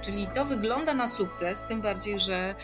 czyli 0.00 0.26
to 0.34 0.44
wygląda 0.44 0.94
na 0.94 1.08
sukces, 1.08 1.64
tym 1.64 1.80
bardziej, 1.80 2.18
że 2.18 2.34
e, 2.34 2.54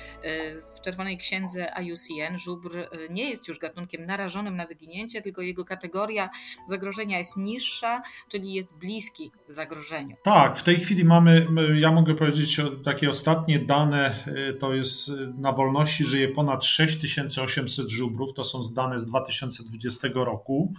w 0.77 0.81
Czerwonej 0.81 1.19
Księdze 1.19 1.73
IUCN 1.83 2.39
żubr 2.39 2.89
nie 3.11 3.31
jest 3.31 3.49
już 3.49 3.59
gatunkiem 3.59 4.07
narażonym 4.07 4.57
na 4.57 4.67
wyginięcie, 4.67 5.23
tylko 5.23 5.43
jego 5.43 5.65
kategoria 5.65 6.31
zagrożenia 6.67 7.10
jest 7.18 7.37
niższa, 7.37 8.03
czyli 8.29 8.53
jest 8.53 8.75
bliski 8.75 9.31
zagrożeniu. 9.49 10.16
Tak, 10.23 10.59
w 10.59 10.62
tej 10.62 10.77
chwili 10.77 11.05
mamy, 11.05 11.46
ja 11.75 11.92
mogę 11.92 12.14
powiedzieć, 12.14 12.61
takie 12.85 13.11
ostatnie 13.11 13.59
dane, 13.59 14.25
y, 14.27 14.55
to 14.55 14.75
jest 14.75 15.09
y, 15.09 15.12
na 15.38 15.53
wolności 15.53 16.05
żyje 16.05 16.29
ponad 16.29 16.64
6800 16.64 17.88
żubrów, 17.88 18.35
to 18.35 18.44
są 18.44 18.61
dane 18.75 19.01
z 19.01 19.05
2020 19.05 20.09
roku. 20.14 20.75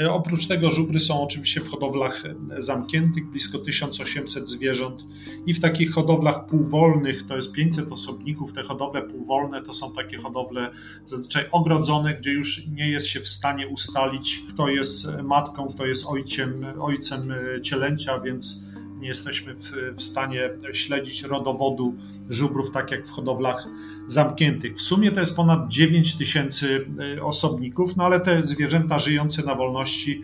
E, 0.00 0.12
oprócz 0.12 0.46
tego 0.46 0.70
żubry 0.70 1.00
są 1.00 1.22
oczywiście 1.22 1.60
w 1.60 1.68
hodowlach 1.68 2.26
e, 2.26 2.60
zamkniętych, 2.60 3.26
blisko 3.26 3.58
1800 3.58 4.50
zwierząt. 4.50 5.04
I 5.46 5.54
w 5.54 5.60
takich 5.60 5.92
hodowlach 5.92 6.46
półwolnych, 6.46 7.26
to 7.26 7.36
jest 7.36 7.52
500 7.52 7.92
osobników, 7.92 8.52
te 8.52 8.62
hodowle 8.62 9.02
półwolne 9.02 9.62
to 9.62 9.74
są 9.74 9.92
takie 9.92 10.18
hodowle 10.18 10.70
zazwyczaj 11.04 11.44
ogrodzone, 11.52 12.14
gdzie 12.14 12.32
już 12.32 12.66
nie 12.66 12.90
jest 12.90 13.06
się 13.06 13.20
w 13.20 13.28
stanie 13.28 13.68
ustalić, 13.68 14.42
kto 14.48 14.68
jest 14.68 15.22
matką, 15.22 15.68
kto 15.68 15.86
jest 15.86 16.06
ojcem, 16.06 16.64
ojcem 16.80 17.32
e, 17.32 17.60
cielęcia, 17.62 18.20
więc 18.20 18.69
nie 19.00 19.08
jesteśmy 19.08 19.54
w, 19.54 19.72
w 19.96 20.02
stanie 20.02 20.50
śledzić 20.72 21.22
rodowodu 21.22 21.94
żubrów, 22.30 22.70
tak 22.70 22.90
jak 22.90 23.06
w 23.06 23.10
hodowlach 23.10 23.66
zamkniętych. 24.06 24.76
W 24.76 24.82
sumie 24.82 25.12
to 25.12 25.20
jest 25.20 25.36
ponad 25.36 25.68
9 25.68 26.14
tysięcy 26.14 26.86
e, 27.16 27.24
osobników, 27.24 27.96
no 27.96 28.04
ale 28.04 28.20
te 28.20 28.46
zwierzęta 28.46 28.98
żyjące 28.98 29.42
na 29.42 29.54
wolności 29.54 30.22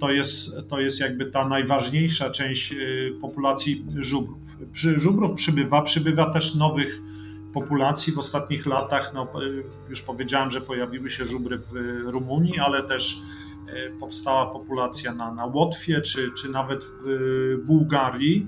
to 0.00 0.10
jest, 0.10 0.68
to 0.68 0.80
jest 0.80 1.00
jakby 1.00 1.26
ta 1.26 1.48
najważniejsza 1.48 2.30
część 2.30 2.72
e, 2.72 2.76
populacji 3.20 3.84
żubrów. 3.96 4.42
Żubrów 4.74 5.34
przybywa, 5.34 5.82
przybywa 5.82 6.32
też 6.32 6.54
nowych 6.54 7.00
populacji 7.52 8.12
w 8.12 8.18
ostatnich 8.18 8.66
latach. 8.66 9.12
No, 9.14 9.22
e, 9.22 9.28
już 9.88 10.02
powiedziałem, 10.02 10.50
że 10.50 10.60
pojawiły 10.60 11.10
się 11.10 11.26
żubry 11.26 11.58
w 11.58 11.72
Rumunii, 12.04 12.58
ale 12.58 12.82
też 12.82 13.22
powstała 14.00 14.46
populacja 14.46 15.14
na, 15.14 15.34
na 15.34 15.46
Łotwie 15.46 16.00
czy, 16.00 16.30
czy 16.30 16.48
nawet 16.48 16.84
w 16.84 17.56
Bułgarii. 17.66 18.46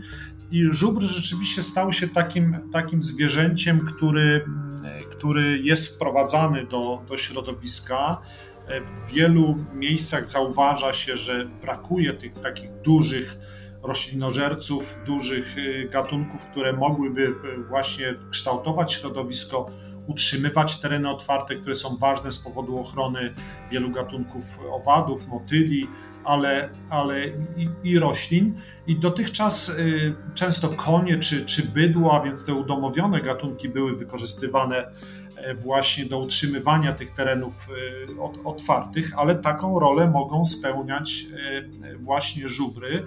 I 0.51 0.69
żubr 0.71 1.03
rzeczywiście 1.03 1.63
stał 1.63 1.93
się 1.93 2.09
takim, 2.09 2.57
takim 2.73 3.03
zwierzęciem, 3.03 3.81
który, 3.87 4.45
który 5.11 5.59
jest 5.59 5.95
wprowadzany 5.95 6.67
do, 6.67 7.03
do 7.09 7.17
środowiska. 7.17 8.21
W 8.69 9.13
wielu 9.13 9.65
miejscach 9.75 10.29
zauważa 10.29 10.93
się, 10.93 11.17
że 11.17 11.45
brakuje 11.63 12.13
tych 12.13 12.33
takich 12.41 12.71
dużych 12.85 13.37
roślinożerców, 13.83 14.97
dużych 15.07 15.57
gatunków, 15.91 16.47
które 16.47 16.73
mogłyby 16.73 17.35
właśnie 17.69 18.15
kształtować 18.31 18.93
środowisko, 18.93 19.71
utrzymywać 20.07 20.81
tereny 20.81 21.11
otwarte, 21.11 21.57
które 21.57 21.75
są 21.75 21.97
ważne 21.97 22.33
z 22.33 22.39
powodu 22.39 22.79
ochrony 22.79 23.35
wielu 23.71 23.91
gatunków 23.91 24.59
owadów, 24.71 25.29
motyli, 25.29 25.89
ale, 26.25 26.69
ale 26.91 27.27
i, 27.57 27.69
i 27.85 27.99
roślin. 27.99 28.55
I 28.87 28.97
dotychczas 28.97 29.79
y, 29.79 30.15
często 30.35 30.69
konie 30.69 31.17
czy, 31.17 31.45
czy 31.45 31.63
bydła, 31.63 32.21
więc 32.21 32.45
te 32.45 32.55
udomowione 32.55 33.21
gatunki 33.21 33.69
były 33.69 33.97
wykorzystywane 33.97 34.91
e, 35.37 35.55
właśnie 35.55 36.05
do 36.05 36.19
utrzymywania 36.19 36.93
tych 36.93 37.11
terenów 37.11 37.69
y, 38.09 38.45
otwartych, 38.45 39.11
ale 39.17 39.35
taką 39.35 39.79
rolę 39.79 40.11
mogą 40.11 40.45
spełniać 40.45 41.27
e, 41.83 41.97
właśnie 41.97 42.49
żubry. 42.49 43.05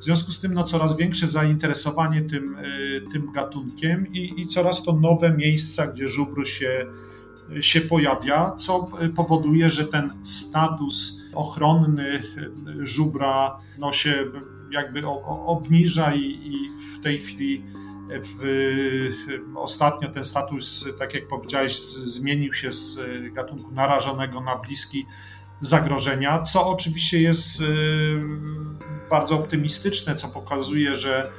W 0.00 0.04
związku 0.04 0.32
z 0.32 0.40
tym 0.40 0.54
no, 0.54 0.64
coraz 0.64 0.96
większe 0.96 1.26
zainteresowanie 1.26 2.22
tym, 2.22 2.56
e, 2.56 3.10
tym 3.12 3.32
gatunkiem 3.32 4.06
i, 4.06 4.42
i 4.42 4.46
coraz 4.46 4.82
to 4.82 4.92
nowe 4.92 5.36
miejsca, 5.36 5.86
gdzie 5.86 6.08
żubr 6.08 6.46
się, 6.46 6.86
się 7.60 7.80
pojawia, 7.80 8.52
co 8.56 8.90
powoduje, 9.16 9.70
że 9.70 9.84
ten 9.84 10.10
status 10.22 11.22
ochronny 11.34 12.22
żubra 12.78 13.58
no, 13.78 13.92
się 13.92 14.24
jakby 14.70 15.06
obniża 15.46 16.14
i, 16.14 16.22
i 16.22 16.54
w 16.94 17.02
tej 17.02 17.18
chwili 17.18 17.64
w, 18.10 18.40
ostatnio 19.56 20.08
ten 20.08 20.24
status, 20.24 20.88
tak 20.98 21.14
jak 21.14 21.28
powiedziałeś, 21.28 21.82
zmienił 21.82 22.52
się 22.52 22.72
z 22.72 23.00
gatunku 23.32 23.70
narażonego 23.70 24.40
na 24.40 24.56
bliski 24.56 25.06
zagrożenia, 25.60 26.42
co 26.42 26.68
oczywiście 26.68 27.22
jest 27.22 27.60
y, 27.60 27.64
bardzo 29.10 29.34
optymistyczne, 29.38 30.14
co 30.14 30.28
pokazuje, 30.28 30.94
że, 30.94 31.30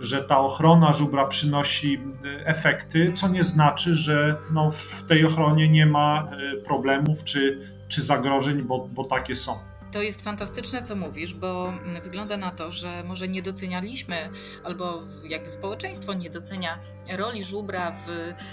że 0.00 0.24
ta 0.24 0.38
ochrona 0.38 0.92
żubra 0.92 1.26
przynosi 1.26 2.00
y, 2.24 2.46
efekty, 2.46 3.12
co 3.12 3.28
nie 3.28 3.42
znaczy, 3.42 3.94
że 3.94 4.36
no 4.50 4.70
w 4.70 5.02
tej 5.08 5.24
ochronie 5.24 5.68
nie 5.68 5.86
ma 5.86 6.28
y, 6.54 6.62
problemów 6.62 7.24
czy, 7.24 7.68
czy 7.88 8.02
zagrożeń, 8.02 8.62
bo, 8.62 8.88
bo 8.92 9.04
takie 9.04 9.36
są. 9.36 9.52
To 9.94 10.02
jest 10.02 10.22
fantastyczne, 10.22 10.82
co 10.82 10.96
mówisz, 10.96 11.34
bo 11.34 11.72
wygląda 12.02 12.36
na 12.36 12.50
to, 12.50 12.72
że 12.72 13.04
może 13.04 13.28
nie 13.28 13.42
docenialiśmy, 13.42 14.30
albo 14.64 15.02
jakby 15.24 15.50
społeczeństwo 15.50 16.14
nie 16.14 16.30
docenia 16.30 16.78
roli 17.16 17.44
żubra 17.44 17.92
w 17.92 18.06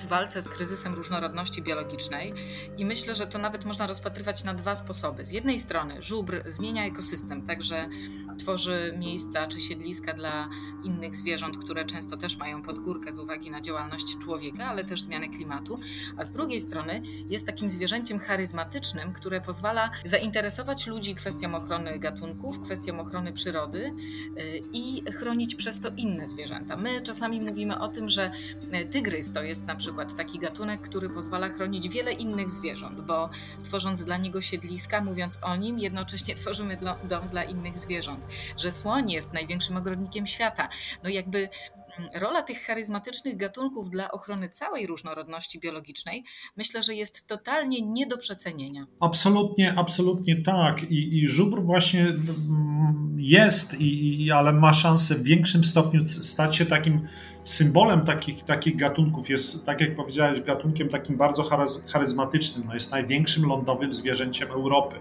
walce 0.10 0.42
z 0.42 0.48
kryzysem 0.48 0.94
różnorodności 0.94 1.62
biologicznej. 1.62 2.34
I 2.78 2.86
myślę, 2.86 3.16
że 3.16 3.28
to 3.28 3.38
nawet 3.38 3.66
można 3.66 3.88
rozpatrywać 3.88 4.44
na 4.44 4.54
dwa 4.54 4.76
sposoby. 4.76 5.26
Z 5.26 5.32
jednej 5.32 5.60
strony, 5.60 6.02
żubr 6.02 6.44
zmienia 6.46 6.86
ekosystem, 6.86 7.42
także 7.48 7.88
tworzy 8.40 8.94
miejsca 8.98 9.48
czy 9.48 9.60
siedliska 9.60 10.14
dla 10.14 10.50
innych 10.84 11.16
zwierząt, 11.16 11.58
które 11.58 11.86
często 11.86 12.18
też 12.18 12.38
mają 12.38 12.62
podgórkę 12.62 13.14
z 13.14 13.20
uwagi 13.20 13.52
na 13.52 13.62
działalność 13.62 14.18
człowieka, 14.24 14.66
ale 14.66 14.84
też 14.84 15.02
zmianę 15.02 15.30
klimatu. 15.30 15.80
A 16.18 16.26
z 16.26 16.32
drugiej 16.32 16.62
strony, 16.62 17.02
jest 17.30 17.46
takim 17.46 17.72
zwierzęciem 17.72 18.20
charyzmatycznym, 18.20 19.14
które 19.14 19.42
pozwala 19.42 19.92
zainteresować 20.06 20.88
ludzi 20.88 21.16
kwestią 21.16 21.31
kwestią 21.32 21.56
ochrony 21.56 22.00
gatunków, 22.00 22.60
kwestią 22.60 23.00
ochrony 23.00 23.34
przyrody 23.34 23.94
y, 24.40 24.62
i 24.74 25.04
chronić 25.12 25.56
przez 25.56 25.82
to 25.82 25.90
inne 25.98 26.28
zwierzęta. 26.28 26.78
My 26.78 27.02
czasami 27.02 27.42
mówimy 27.42 27.80
o 27.80 27.88
tym, 27.88 28.10
że 28.10 28.32
y, 28.74 28.86
tygrys 28.86 29.34
to 29.34 29.44
jest 29.44 29.68
na 29.68 29.76
przykład 29.76 30.16
taki 30.16 30.40
gatunek, 30.40 30.82
który 30.82 31.10
pozwala 31.10 31.50
chronić 31.50 31.90
wiele 31.90 32.14
innych 32.14 32.50
zwierząt, 32.50 33.02
bo 33.02 33.30
tworząc 33.64 34.06
dla 34.06 34.18
niego 34.18 34.42
siedliska, 34.42 35.02
mówiąc 35.02 35.40
o 35.42 35.56
nim, 35.56 35.80
jednocześnie 35.80 36.36
tworzymy 36.42 36.78
dom 37.04 37.28
dla 37.30 37.44
innych 37.44 37.78
zwierząt. 37.78 38.26
Że 38.58 38.72
słoń 38.72 39.12
jest 39.12 39.34
największym 39.34 39.78
ogrodnikiem 39.78 40.28
świata. 40.28 40.70
No 41.04 41.10
jakby 41.10 41.50
rola 42.14 42.42
tych 42.42 42.64
charyzmatycznych 42.64 43.38
gatunków 43.38 43.90
dla 43.90 44.12
ochrony 44.12 44.50
całej 44.50 44.88
różnorodności 44.88 45.60
biologicznej 45.60 46.24
myślę, 46.58 46.84
że 46.84 46.96
jest 46.96 47.28
totalnie 47.28 47.82
nie 47.82 48.08
do 48.08 48.18
przecenienia. 48.18 48.86
Absolutnie, 49.00 49.74
absolutnie 49.78 50.44
tak. 50.44 50.84
I, 50.84 51.18
i 51.18 51.28
żubr 51.28 51.62
właśnie 51.62 52.02
mm, 52.02 53.16
jest, 53.20 53.74
i, 53.74 54.24
i, 54.26 54.32
ale 54.32 54.54
ma 54.54 54.74
szansę 54.74 55.16
w 55.16 55.24
większym 55.24 55.64
stopniu 55.64 56.06
stać 56.06 56.56
się 56.56 56.66
takim 56.66 57.08
symbolem 57.44 58.02
takich, 58.02 58.44
takich 58.44 58.76
gatunków. 58.76 59.30
Jest, 59.30 59.66
tak 59.66 59.82
jak 59.82 59.96
powiedziałeś, 59.96 60.42
gatunkiem 60.42 60.90
takim 60.90 61.18
bardzo 61.18 61.44
charyzmatycznym. 61.88 62.68
No 62.68 62.74
jest 62.74 62.92
największym 62.92 63.46
lądowym 63.46 63.94
zwierzęciem 63.94 64.52
Europy. 64.52 64.96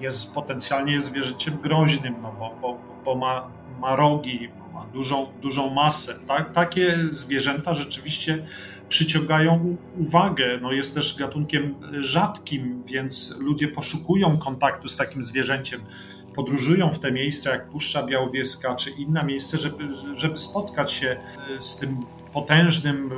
Jest 0.00 0.34
potencjalnie 0.34 1.00
zwierzęciem 1.00 1.56
groźnym, 1.56 2.14
no 2.22 2.32
bo, 2.38 2.54
bo, 2.60 2.78
bo 3.04 3.14
ma, 3.14 3.50
ma 3.80 3.96
rogi, 3.96 4.48
ma 4.78 4.86
dużą, 4.92 5.26
dużą 5.42 5.70
masę. 5.70 6.14
Tak, 6.26 6.52
takie 6.52 6.96
zwierzęta 7.10 7.74
rzeczywiście 7.74 8.44
przyciągają 8.88 9.76
uwagę. 9.98 10.58
No 10.62 10.72
jest 10.72 10.94
też 10.94 11.16
gatunkiem 11.16 11.74
rzadkim, 12.00 12.82
więc 12.86 13.36
ludzie 13.40 13.68
poszukują 13.68 14.38
kontaktu 14.38 14.88
z 14.88 14.96
takim 14.96 15.22
zwierzęciem. 15.22 15.80
Podróżują 16.34 16.92
w 16.92 16.98
te 16.98 17.12
miejsca 17.12 17.50
jak 17.50 17.68
Puszcza 17.68 18.02
Białowieska 18.02 18.74
czy 18.74 18.90
inne 18.90 19.24
miejsce, 19.24 19.58
żeby, 19.58 19.88
żeby 20.14 20.36
spotkać 20.36 20.92
się 20.92 21.16
z 21.60 21.76
tym 21.76 21.96
potężnym, 22.32 23.10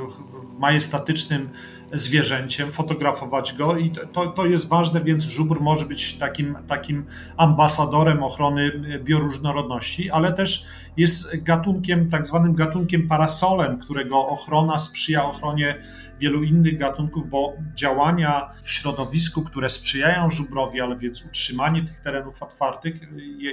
majestatycznym 0.59 1.49
zwierzęciem, 1.93 2.71
fotografować 2.71 3.53
go 3.53 3.77
i 3.77 3.91
to, 3.91 4.27
to 4.27 4.45
jest 4.45 4.69
ważne, 4.69 5.01
więc 5.01 5.23
żubr 5.23 5.61
może 5.61 5.85
być 5.85 6.17
takim, 6.17 6.57
takim 6.67 7.05
ambasadorem 7.37 8.23
ochrony 8.23 8.71
bioróżnorodności, 9.03 10.11
ale 10.11 10.33
też 10.33 10.65
jest 10.97 11.43
gatunkiem, 11.43 12.09
tak 12.09 12.27
zwanym 12.27 12.53
gatunkiem 12.53 13.07
parasolem, 13.07 13.79
którego 13.79 14.27
ochrona 14.27 14.77
sprzyja 14.77 15.25
ochronie 15.25 15.83
wielu 16.19 16.43
innych 16.43 16.77
gatunków, 16.77 17.29
bo 17.29 17.53
działania 17.75 18.49
w 18.63 18.71
środowisku, 18.71 19.41
które 19.41 19.69
sprzyjają 19.69 20.29
żubrowi, 20.29 20.81
ale 20.81 20.95
więc 20.95 21.25
utrzymanie 21.25 21.83
tych 21.83 21.99
terenów 21.99 22.43
otwartych 22.43 22.95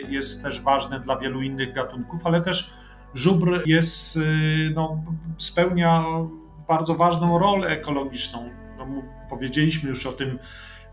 jest 0.09 0.43
też 0.43 0.61
ważne 0.61 1.01
dla 1.01 1.19
wielu 1.19 1.43
innych 1.43 1.75
gatunków, 1.75 2.27
ale 2.27 2.41
też 2.41 2.71
żubr 3.15 3.63
jest, 3.67 4.17
y, 4.17 4.21
no, 4.75 5.05
spełnia 5.39 6.05
bardzo 6.69 6.95
ważną 6.95 7.39
rolę 7.39 7.69
ekologiczną. 7.69 8.51
No, 8.79 8.87
powiedzieliśmy 9.29 9.91
już 9.91 10.07
o 10.07 10.13
tym 10.13 10.39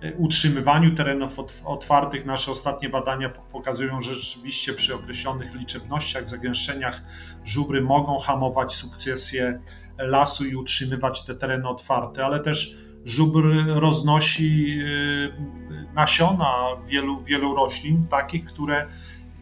y, 0.04 0.16
utrzymywaniu 0.18 0.96
terenów 0.96 1.40
otwartych. 1.66 2.26
Nasze 2.26 2.52
ostatnie 2.52 2.90
badania 2.90 3.30
pokazują, 3.30 4.02
że 4.02 4.16
rzeczywiście 4.16 4.74
przy 4.74 4.96
określonych 4.96 5.54
liczebnościach, 5.54 6.28
zagęszczeniach 6.28 7.02
żubry 7.44 7.82
mogą 7.82 8.20
hamować 8.20 8.74
sukcesję 8.74 9.60
lasu 9.98 10.46
i 10.46 10.56
utrzymywać 10.56 11.26
te 11.26 11.36
tereny 11.36 11.70
otwarte, 11.70 12.26
ale 12.26 12.40
też 12.40 12.78
żubr 13.06 13.44
roznosi 13.68 14.80
y, 14.82 15.94
nasiona 15.94 16.54
wielu, 16.86 17.24
wielu 17.24 17.56
roślin, 17.56 18.08
takich, 18.08 18.46
które 18.46 18.88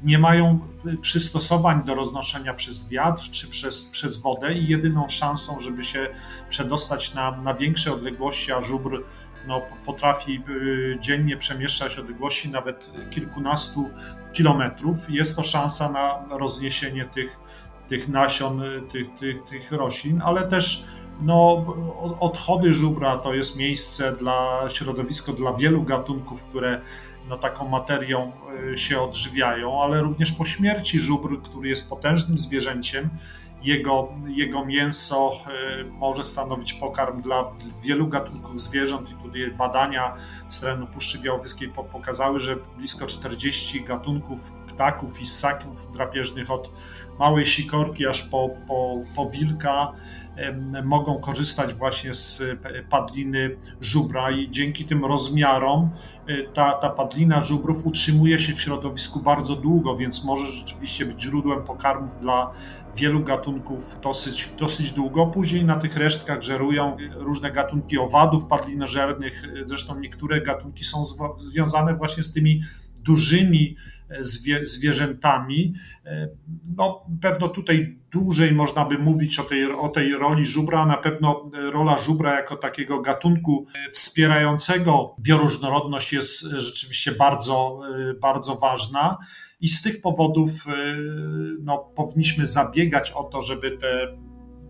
nie 0.04 0.20
mają 0.20 0.60
przystosowań 1.02 1.84
do 1.84 1.96
roznoszenia 1.96 2.54
przez 2.54 2.90
wiatr 2.90 3.22
czy 3.32 3.48
przez, 3.48 3.86
przez 3.86 4.18
wodę 4.18 4.54
i 4.54 4.68
jedyną 4.68 5.08
szansą, 5.10 5.60
żeby 5.60 5.84
się 5.84 6.08
przedostać 6.50 7.14
na, 7.14 7.32
na 7.32 7.54
większe 7.54 7.94
odległości, 7.94 8.52
a 8.52 8.62
żubr 8.62 9.04
no, 9.48 9.62
potrafi 9.86 10.42
y, 10.50 10.98
dziennie 11.00 11.38
przemieszczać 11.38 12.00
odległości 12.00 12.50
nawet 12.50 12.92
kilkunastu 13.12 13.90
kilometrów, 14.34 14.98
jest 15.10 15.36
to 15.36 15.44
szansa 15.44 15.92
na 15.92 16.38
rozniesienie 16.38 17.06
tych, 17.06 17.40
tych 17.88 18.08
nasion, 18.08 18.62
tych, 18.92 19.08
tych, 19.20 19.44
tych 19.44 19.72
roślin, 19.72 20.22
ale 20.22 20.48
też 20.48 20.86
no, 21.22 21.66
odchody 22.20 22.74
żubra 22.74 23.18
to 23.18 23.34
jest 23.34 23.60
miejsce 23.60 24.16
dla 24.16 24.70
środowisko 24.70 25.34
dla 25.34 25.54
wielu 25.54 25.84
gatunków, 25.84 26.44
które 26.44 26.82
no, 27.30 27.38
taką 27.38 27.68
materią 27.68 28.32
y, 28.74 28.78
się 28.78 29.02
odżywiają, 29.02 29.84
ale 29.84 30.02
również 30.02 30.32
po 30.32 30.46
śmierci 30.46 31.00
żubr, 31.00 31.42
który 31.42 31.70
jest 31.70 31.90
potężnym 31.90 32.40
zwierzęciem, 32.40 33.10
jego, 33.64 34.14
jego 34.28 34.66
mięso 34.66 35.32
y, 35.82 35.86
może 35.86 36.24
stanowić 36.24 36.74
pokarm 36.74 37.22
dla 37.22 37.52
wielu 37.84 38.08
gatunków 38.08 38.60
zwierząt 38.60 39.12
i 39.12 39.16
tutaj 39.16 39.52
badania 39.52 40.16
z 40.48 40.60
terenu 40.60 40.88
Puszczy 40.88 41.20
Białowieskiej 41.20 41.70
pokazały, 41.70 42.40
że 42.40 42.56
blisko 42.78 43.06
40 43.06 43.84
gatunków 43.84 44.52
ptaków 44.74 45.22
i 45.22 45.26
ssaków 45.26 45.92
drapieżnych 45.92 46.52
od 46.52 46.72
małej 47.20 47.46
sikorki 47.46 48.08
aż 48.08 48.24
po, 48.24 48.50
po, 48.68 48.96
po 49.16 49.30
wilka 49.30 49.92
mogą 50.84 51.20
korzystać 51.20 51.74
właśnie 51.74 52.14
z 52.14 52.44
padliny 52.90 53.58
żubra 53.82 54.32
i 54.32 54.52
dzięki 54.52 54.86
tym 54.86 55.06
rozmiarom 55.06 55.90
e, 56.28 56.44
ta, 56.44 56.72
ta 56.72 56.90
padlina 56.90 57.42
żubrów 57.42 57.86
utrzymuje 57.86 58.40
się 58.40 58.54
w 58.54 58.62
środowisku 58.62 59.20
bardzo 59.20 59.56
długo, 59.56 59.98
więc 59.98 60.24
może 60.24 60.48
rzeczywiście 60.48 61.06
być 61.06 61.22
źródłem 61.22 61.64
pokarmów 61.64 62.20
dla 62.20 62.52
wielu 62.96 63.24
gatunków 63.24 64.02
dosyć, 64.02 64.50
dosyć 64.60 64.92
długo. 64.92 65.28
Później 65.28 65.66
na 65.66 65.76
tych 65.76 65.98
resztkach 65.98 66.42
żerują 66.42 66.98
różne 67.16 67.52
gatunki 67.52 67.98
owadów 67.98 68.46
padlinożernych, 68.46 69.44
zresztą 69.64 70.00
niektóre 70.00 70.42
gatunki 70.42 70.84
są 70.86 71.04
związane 71.38 71.96
właśnie 71.96 72.24
z 72.24 72.34
tymi 72.34 72.62
dużymi 72.96 73.76
zwie, 74.22 74.66
zwierzętami. 74.66 75.74
E, 76.06 76.30
no, 76.78 77.06
pewno 77.22 77.50
tutaj 77.50 78.00
dłużej 78.12 78.52
można 78.52 78.86
by 78.86 78.98
mówić 78.98 79.40
o 79.40 79.44
tej, 79.44 79.72
o 79.72 79.90
tej 79.90 80.14
roli 80.14 80.46
żubra. 80.46 80.86
Na 80.86 80.98
pewno 80.98 81.52
rola 81.72 81.98
żubra 81.98 82.36
jako 82.36 82.56
takiego 82.56 83.02
gatunku 83.02 83.66
wspierającego 83.92 85.16
bioróżnorodność 85.20 86.14
jest 86.14 86.42
rzeczywiście 86.42 87.12
bardzo, 87.12 87.82
e, 88.10 88.14
bardzo 88.14 88.56
ważna. 88.56 89.18
I 89.62 89.70
z 89.70 89.82
tych 89.82 90.02
powodów 90.02 90.50
e, 90.68 90.72
no, 91.62 91.78
powinniśmy 91.78 92.46
zabiegać 92.46 93.12
o 93.12 93.24
to, 93.24 93.42
żeby 93.42 93.78
te 93.78 94.08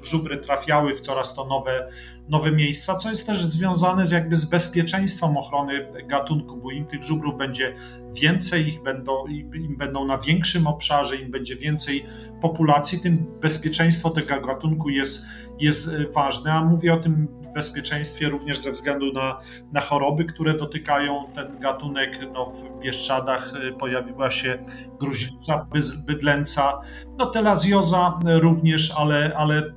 żubry 0.06 0.38
trafiały 0.38 0.96
w 0.96 1.02
coraz 1.02 1.36
to 1.36 1.46
nowe, 1.46 1.90
nowe 2.30 2.52
miejsca, 2.52 2.96
co 2.96 3.10
jest 3.10 3.28
też 3.28 3.46
związane 3.46 4.06
z 4.06 4.12
jakby 4.12 4.36
z 4.36 4.46
bezpieczeństwem 4.46 5.38
ochrony 5.38 5.88
gatunku, 6.08 6.58
bo 6.58 6.72
im 6.72 6.86
tych 6.86 7.04
żubrów 7.04 7.38
będzie 7.38 7.76
więcej, 8.14 8.68
ich 8.68 8.84
będą, 8.84 9.28
im 9.54 9.78
będą 9.78 10.06
na 10.06 10.18
większym 10.18 10.68
obszarze, 10.68 11.16
im 11.16 11.32
będzie 11.32 11.56
więcej 11.56 12.06
populacji, 12.44 13.00
tym 13.00 13.26
bezpieczeństwo 13.42 14.10
tego 14.10 14.42
gatunku 14.42 14.90
jest, 14.90 15.26
jest 15.60 15.90
ważne, 16.14 16.54
a 16.54 16.66
mówię 16.66 16.94
o 16.94 16.98
tym 16.98 17.28
bezpieczeństwie 17.54 18.30
również 18.30 18.58
ze 18.58 18.72
względu 18.72 19.14
na, 19.14 19.40
na 19.72 19.82
choroby, 19.82 20.26
które 20.26 20.54
dotykają 20.54 21.32
ten 21.36 21.60
gatunek. 21.60 22.20
No, 22.34 22.46
w 22.46 22.80
Bieszczadach 22.80 23.54
y, 23.70 23.74
pojawiła 23.74 24.32
się 24.32 24.60
gruźlica 25.00 25.68
bydlęca, 26.08 26.82
no 27.18 27.26
telazjoza 27.26 28.20
również, 28.26 28.94
ale, 28.98 29.32
ale 29.38 29.74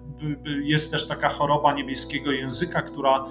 jest 0.63 0.91
też 0.91 1.09
taka 1.09 1.29
choroba 1.29 1.73
niebieskiego 1.73 2.33
języka, 2.33 2.83
która 2.83 3.17
e, 3.19 3.25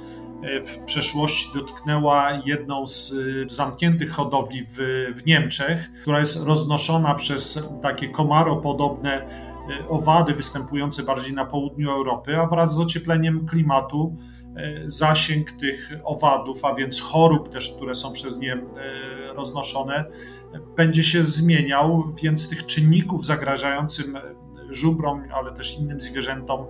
w 0.65 0.79
przeszłości 0.86 1.49
dotknęła 1.55 2.41
jedną 2.45 2.88
z 2.88 3.13
e, 3.13 3.49
zamkniętych 3.49 4.12
hodowli 4.12 4.65
w, 4.69 4.77
w 5.15 5.25
Niemczech, 5.25 5.91
która 6.01 6.19
jest 6.19 6.45
roznoszona 6.45 7.15
przez 7.15 7.69
takie 7.81 8.10
komaropodobne 8.10 9.12
e, 9.12 9.88
owady 9.89 10.34
występujące 10.34 11.03
bardziej 11.03 11.34
na 11.34 11.45
południu 11.45 11.91
Europy, 11.91 12.38
a 12.38 12.47
wraz 12.47 12.75
z 12.75 12.79
ociepleniem 12.79 13.47
klimatu 13.47 14.17
zasięg 14.86 15.51
tych 15.51 15.91
owadów, 16.03 16.65
a 16.65 16.75
więc 16.75 17.01
chorób 17.01 17.49
też, 17.49 17.75
które 17.75 17.95
są 17.95 18.12
przez 18.12 18.39
nie 18.39 18.58
roznoszone, 19.36 20.05
będzie 20.77 21.03
się 21.03 21.23
zmieniał, 21.23 22.13
więc 22.23 22.49
tych 22.49 22.65
czynników 22.65 23.25
zagrażającym 23.25 24.17
żubrom, 24.69 25.23
ale 25.34 25.51
też 25.51 25.79
innym 25.79 26.01
zwierzętom 26.01 26.62
e, 26.62 26.65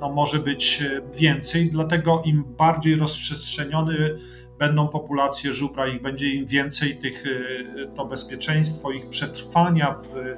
no, 0.00 0.12
może 0.12 0.38
być 0.38 0.82
więcej. 1.18 1.70
Dlatego 1.70 2.22
im 2.24 2.44
bardziej 2.58 2.96
rozprzestrzeniony 2.96 4.18
będą 4.58 4.88
populacje 4.88 5.52
żubra, 5.52 5.86
ich 5.86 6.02
będzie 6.02 6.28
im 6.28 6.46
więcej, 6.46 6.96
tych, 6.96 7.24
e, 7.26 7.94
to 7.96 8.06
bezpieczeństwo 8.06 8.90
ich 8.90 9.08
przetrwania 9.08 9.94
w 9.94 10.36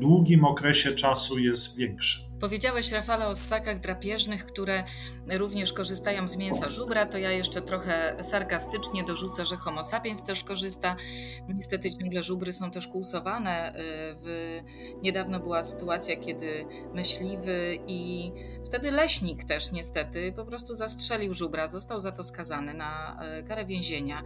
długim 0.00 0.44
okresie 0.44 0.92
czasu 0.92 1.38
jest 1.38 1.78
większe. 1.78 2.20
Powiedziałeś, 2.40 2.92
Rafale, 2.92 3.28
o 3.28 3.34
ssakach 3.34 3.80
drapieżnych, 3.80 4.46
które 4.46 4.84
również 5.30 5.72
korzystają 5.72 6.28
z 6.28 6.36
mięsa 6.36 6.70
żubra, 6.70 7.06
to 7.06 7.18
ja 7.18 7.32
jeszcze 7.32 7.62
trochę 7.62 8.16
sarkastycznie 8.24 9.04
dorzucę, 9.04 9.46
że 9.46 9.56
homo 9.56 9.84
sapiens 9.84 10.24
też 10.24 10.44
korzysta. 10.44 10.96
Niestety 11.48 11.90
ciągle 11.90 12.22
żubry 12.22 12.52
są 12.52 12.70
też 12.70 12.88
kłusowane. 12.88 13.70
Y, 13.70 13.74
w... 14.18 14.60
Niedawno 15.02 15.40
była 15.40 15.62
sytuacja, 15.62 16.16
kiedy 16.16 16.66
myśliwy 16.94 17.78
i 17.86 18.32
wtedy 18.64 18.90
leśnik 18.90 19.44
też 19.44 19.72
niestety 19.72 20.32
po 20.32 20.44
prostu 20.44 20.74
zastrzelił 20.74 21.34
żubra, 21.34 21.68
został 21.68 22.00
za 22.00 22.12
to 22.12 22.24
skazany 22.24 22.74
na 22.74 23.20
y, 23.40 23.44
karę 23.44 23.64
więzienia. 23.64 24.22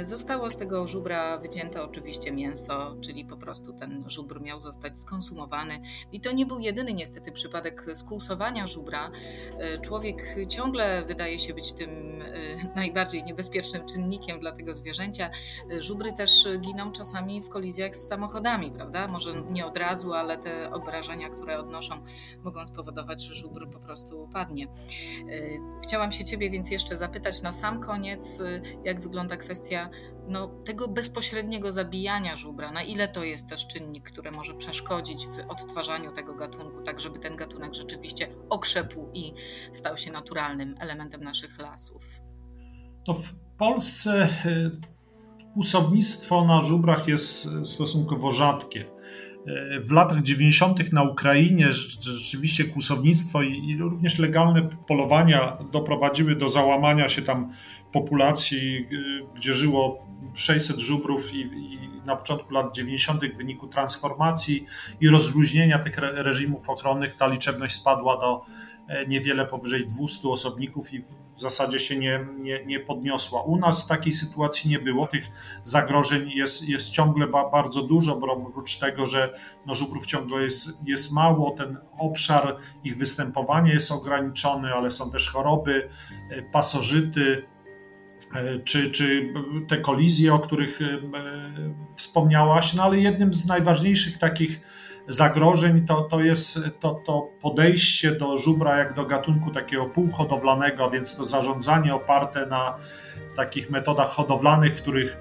Y, 0.00 0.04
zostało 0.04 0.50
z 0.50 0.56
tego 0.56 0.86
żubra 0.86 1.38
wycięte 1.38 1.84
oczywiście 1.84 2.32
mięso, 2.32 2.96
czyli 3.00 3.24
po 3.24 3.36
prostu 3.36 3.72
ten 3.72 4.04
żubr 4.06 4.40
miał 4.40 4.60
zostać 4.60 4.98
skonsumowany. 4.98 5.80
I 6.12 6.20
to 6.20 6.32
nie 6.32 6.46
był 6.46 6.58
jedyny 6.58 6.94
niestety 6.94 7.21
przypadek 7.30 7.84
skłusowania 7.94 8.66
żubra. 8.66 9.10
Człowiek 9.82 10.02
człowiek 10.02 10.48
ciągle 10.48 11.04
wydaje 11.04 11.38
się 11.38 11.54
być 11.54 11.72
tym 11.72 12.22
e, 12.22 12.34
najbardziej 12.80 13.24
niebezpiecznym 13.24 13.86
czynnikiem 13.86 14.40
dla 14.40 14.52
tego 14.52 14.74
zwierzęcia. 14.74 15.30
E, 15.70 15.82
żubry 15.82 16.12
też 16.12 16.30
giną 16.60 16.92
czasami 16.92 17.42
w 17.42 17.48
kolizjach 17.48 17.96
z 17.96 18.08
samochodami, 18.08 18.70
prawda? 18.70 19.08
Może 19.08 19.42
nie 19.42 19.66
od 19.66 19.76
razu, 19.76 20.12
ale 20.12 20.38
te 20.38 20.72
obrażenia, 20.72 21.28
które 21.28 21.58
odnoszą, 21.58 21.94
mogą 22.42 22.64
spowodować, 22.64 23.22
że 23.22 23.34
żubr 23.34 23.70
po 23.72 23.80
prostu 23.80 24.22
upadnie. 24.22 24.64
E, 24.64 24.70
chciałam 25.82 26.12
się 26.12 26.24
Ciebie 26.24 26.50
więc 26.50 26.70
jeszcze 26.70 26.96
zapytać 26.96 27.42
na 27.42 27.52
sam 27.52 27.80
koniec, 27.80 28.42
jak 28.84 29.00
wygląda 29.00 29.36
kwestia 29.36 29.90
no, 30.26 30.46
tego 30.46 30.88
bezpośredniego 30.88 31.72
zabijania 31.72 32.36
żubra. 32.36 32.72
Na 32.72 32.82
ile 32.82 33.08
to 33.08 33.24
jest 33.24 33.48
też 33.48 33.66
czynnik, 33.66 34.10
który 34.10 34.30
może 34.30 34.54
przeszkodzić 34.54 35.26
w 35.26 35.38
odtwarzaniu 35.48 36.12
tego 36.12 36.34
gatunku, 36.34 36.82
tak 36.82 37.00
żeby 37.00 37.11
ten 37.18 37.36
gatunek 37.36 37.74
rzeczywiście 37.74 38.28
okrzepł 38.50 39.08
i 39.14 39.32
stał 39.72 39.98
się 39.98 40.12
naturalnym 40.12 40.74
elementem 40.80 41.24
naszych 41.24 41.58
lasów? 41.58 42.20
To 43.04 43.14
w 43.14 43.34
Polsce 43.58 44.28
usownictwo 45.56 46.42
y, 46.42 46.46
na 46.46 46.60
żubrach 46.60 47.08
jest 47.08 47.48
stosunkowo 47.64 48.30
rzadkie. 48.30 49.01
W 49.84 49.92
latach 49.92 50.22
90. 50.22 50.92
na 50.92 51.02
Ukrainie 51.02 51.72
rzeczywiście 52.00 52.64
kłusownictwo 52.64 53.42
i, 53.42 53.70
i, 53.70 53.76
również 53.78 54.18
legalne 54.18 54.68
polowania 54.88 55.58
doprowadziły 55.72 56.36
do 56.36 56.48
załamania 56.48 57.08
się 57.08 57.22
tam 57.22 57.52
populacji, 57.92 58.88
gdzie 59.34 59.54
żyło 59.54 60.06
600 60.34 60.78
żubrów 60.78 61.34
i, 61.34 61.40
i 61.40 61.82
na 62.06 62.16
początku 62.16 62.54
lat 62.54 62.74
90. 62.74 63.24
w 63.24 63.36
wyniku 63.36 63.68
transformacji 63.68 64.66
i 65.00 65.08
rozluźnienia 65.08 65.78
tych 65.78 65.98
reżimów 65.98 66.70
ochronnych 66.70 67.14
ta 67.14 67.26
liczebność 67.26 67.74
spadła 67.74 68.20
do 68.20 68.40
e, 68.40 68.42
niewiele 69.08 69.46
powyżej 69.46 69.86
200 69.86 70.28
osobników 70.28 70.94
i 70.94 71.04
w 71.36 71.40
zasadzie 71.40 71.78
się 71.78 71.96
nie, 71.96 72.26
nie, 72.38 72.64
nie 72.64 72.80
podniosła. 72.80 73.42
U 73.42 73.56
nas 73.56 73.86
takiej 73.86 74.12
sytuacji 74.12 74.70
nie 74.70 74.78
było. 74.78 75.06
Tych 75.06 75.24
zagrożeń 75.62 76.30
jest, 76.30 76.68
jest 76.68 76.90
ciągle 76.90 77.26
ba, 77.26 77.50
bardzo 77.50 77.82
dużo, 77.82 78.16
bo 78.16 78.32
oprócz 78.32 78.78
tego, 78.78 79.06
że 79.06 79.34
no, 79.66 79.74
żubrów 79.74 80.06
ciągle 80.06 80.42
jest, 80.42 80.88
jest 80.88 81.12
mało, 81.12 81.50
ten 81.50 81.78
obszar 81.98 82.56
ich 82.84 82.96
występowania 82.96 83.72
jest 83.72 83.92
ograniczony, 83.92 84.74
ale 84.74 84.90
są 84.90 85.10
też 85.10 85.28
choroby, 85.28 85.88
e, 86.30 86.42
pasożyty, 86.42 87.44
e, 88.34 88.58
czy, 88.58 88.90
czy 88.90 89.34
te 89.68 89.76
kolizje, 89.76 90.34
o 90.34 90.38
których 90.38 90.82
e, 90.82 90.84
wspomniałaś, 91.96 92.74
no 92.74 92.82
ale 92.82 92.98
jednym 92.98 93.34
z 93.34 93.46
najważniejszych 93.46 94.18
takich 94.18 94.60
zagrożeń 95.08 95.86
to, 95.86 96.02
to 96.02 96.20
jest 96.20 96.60
to, 96.80 96.94
to 96.94 97.30
podejście 97.40 98.12
do 98.12 98.38
żubra 98.38 98.76
jak 98.76 98.94
do 98.94 99.06
gatunku 99.06 99.50
takiego 99.50 99.86
półhodowlanego, 99.86 100.84
a 100.84 100.90
więc 100.90 101.16
to 101.16 101.24
zarządzanie 101.24 101.94
oparte 101.94 102.46
na 102.46 102.76
takich 103.36 103.70
metodach 103.70 104.08
hodowlanych, 104.08 104.76
w 104.76 104.82
których 104.82 105.16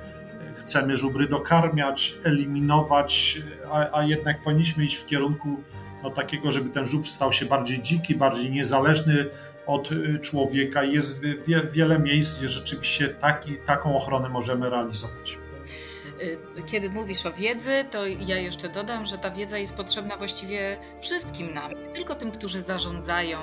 chcemy 0.55 0.97
żubry 0.97 1.27
dokarmiać, 1.27 2.15
eliminować, 2.23 3.41
a, 3.71 3.97
a 3.97 4.03
jednak 4.03 4.43
powinniśmy 4.43 4.83
iść 4.83 4.95
w 4.95 5.05
kierunku 5.05 5.63
no, 6.03 6.09
takiego, 6.09 6.51
żeby 6.51 6.69
ten 6.69 6.85
żubr 6.85 7.07
stał 7.07 7.31
się 7.31 7.45
bardziej 7.45 7.81
dziki, 7.81 8.15
bardziej 8.15 8.51
niezależny 8.51 9.25
od 9.67 9.91
y, 9.91 10.19
człowieka. 10.19 10.83
Jest 10.83 11.23
wie, 11.47 11.61
wiele 11.71 11.99
miejsc, 11.99 12.37
gdzie 12.37 12.47
rzeczywiście 12.47 13.09
taki, 13.09 13.57
taką 13.57 13.97
ochronę 13.97 14.29
możemy 14.29 14.69
realizować. 14.69 15.40
Y, 16.21 16.63
kiedy 16.65 16.89
mówisz 16.89 17.25
o 17.25 17.33
wiedzy, 17.33 17.85
to 17.91 18.07
ja 18.07 18.37
jeszcze 18.37 18.69
dodam, 18.69 19.05
że 19.05 19.17
ta 19.17 19.31
wiedza 19.31 19.57
jest 19.57 19.77
potrzebna 19.77 20.17
właściwie 20.17 20.77
wszystkim 21.01 21.53
nam, 21.53 21.71
nie 21.71 21.89
tylko 21.89 22.15
tym, 22.15 22.31
którzy 22.31 22.61
zarządzają 22.61 23.37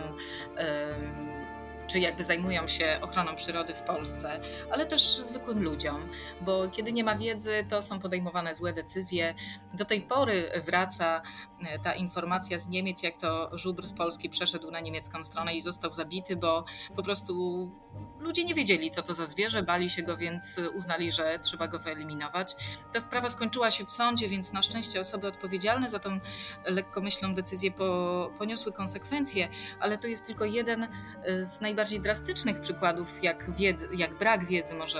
czy 1.88 2.00
jakby 2.00 2.24
zajmują 2.24 2.68
się 2.68 2.98
ochroną 3.02 3.36
przyrody 3.36 3.74
w 3.74 3.82
Polsce, 3.82 4.40
ale 4.70 4.86
też 4.86 5.16
zwykłym 5.16 5.62
ludziom, 5.62 6.08
bo 6.40 6.68
kiedy 6.68 6.92
nie 6.92 7.04
ma 7.04 7.14
wiedzy, 7.14 7.52
to 7.68 7.82
są 7.82 8.00
podejmowane 8.00 8.54
złe 8.54 8.72
decyzje. 8.72 9.34
Do 9.74 9.84
tej 9.84 10.00
pory 10.00 10.50
wraca 10.66 11.22
e, 11.62 11.78
ta 11.78 11.94
informacja 11.94 12.58
z 12.58 12.68
Niemiec, 12.68 13.02
jak 13.02 13.16
to 13.16 13.58
żubr 13.58 13.86
z 13.86 13.92
Polski 13.92 14.30
przeszedł 14.30 14.70
na 14.70 14.80
niemiecką 14.80 15.24
stronę 15.24 15.54
i 15.54 15.62
został 15.62 15.92
zabity, 15.92 16.36
bo 16.36 16.64
po 16.96 17.02
prostu 17.02 17.70
ludzie 18.18 18.44
nie 18.44 18.54
wiedzieli, 18.54 18.90
co 18.90 19.02
to 19.02 19.14
za 19.14 19.26
zwierzę, 19.26 19.62
bali 19.62 19.90
się 19.90 20.02
go, 20.02 20.16
więc 20.16 20.60
uznali, 20.74 21.12
że 21.12 21.38
trzeba 21.38 21.68
go 21.68 21.78
wyeliminować. 21.78 22.56
Ta 22.92 23.00
sprawa 23.00 23.28
skończyła 23.28 23.70
się 23.70 23.84
w 23.84 23.92
sądzie, 23.92 24.28
więc 24.28 24.52
na 24.52 24.62
szczęście 24.62 25.00
osoby 25.00 25.26
odpowiedzialne 25.26 25.88
za 25.88 25.98
tą 25.98 26.20
lekkomyślną 26.64 27.34
decyzję 27.34 27.70
po, 27.70 28.30
poniosły 28.38 28.72
konsekwencje, 28.72 29.48
ale 29.80 29.98
to 29.98 30.06
jest 30.06 30.26
tylko 30.26 30.44
jeden 30.44 30.82
e, 30.82 31.44
z 31.44 31.60
najbardziej 31.60 31.77
najbardziej 31.78 32.00
drastycznych 32.00 32.60
przykładów, 32.60 33.22
jak, 33.22 33.50
wiedzy, 33.50 33.88
jak 33.96 34.14
brak 34.14 34.44
wiedzy 34.44 34.74
może 34.74 34.98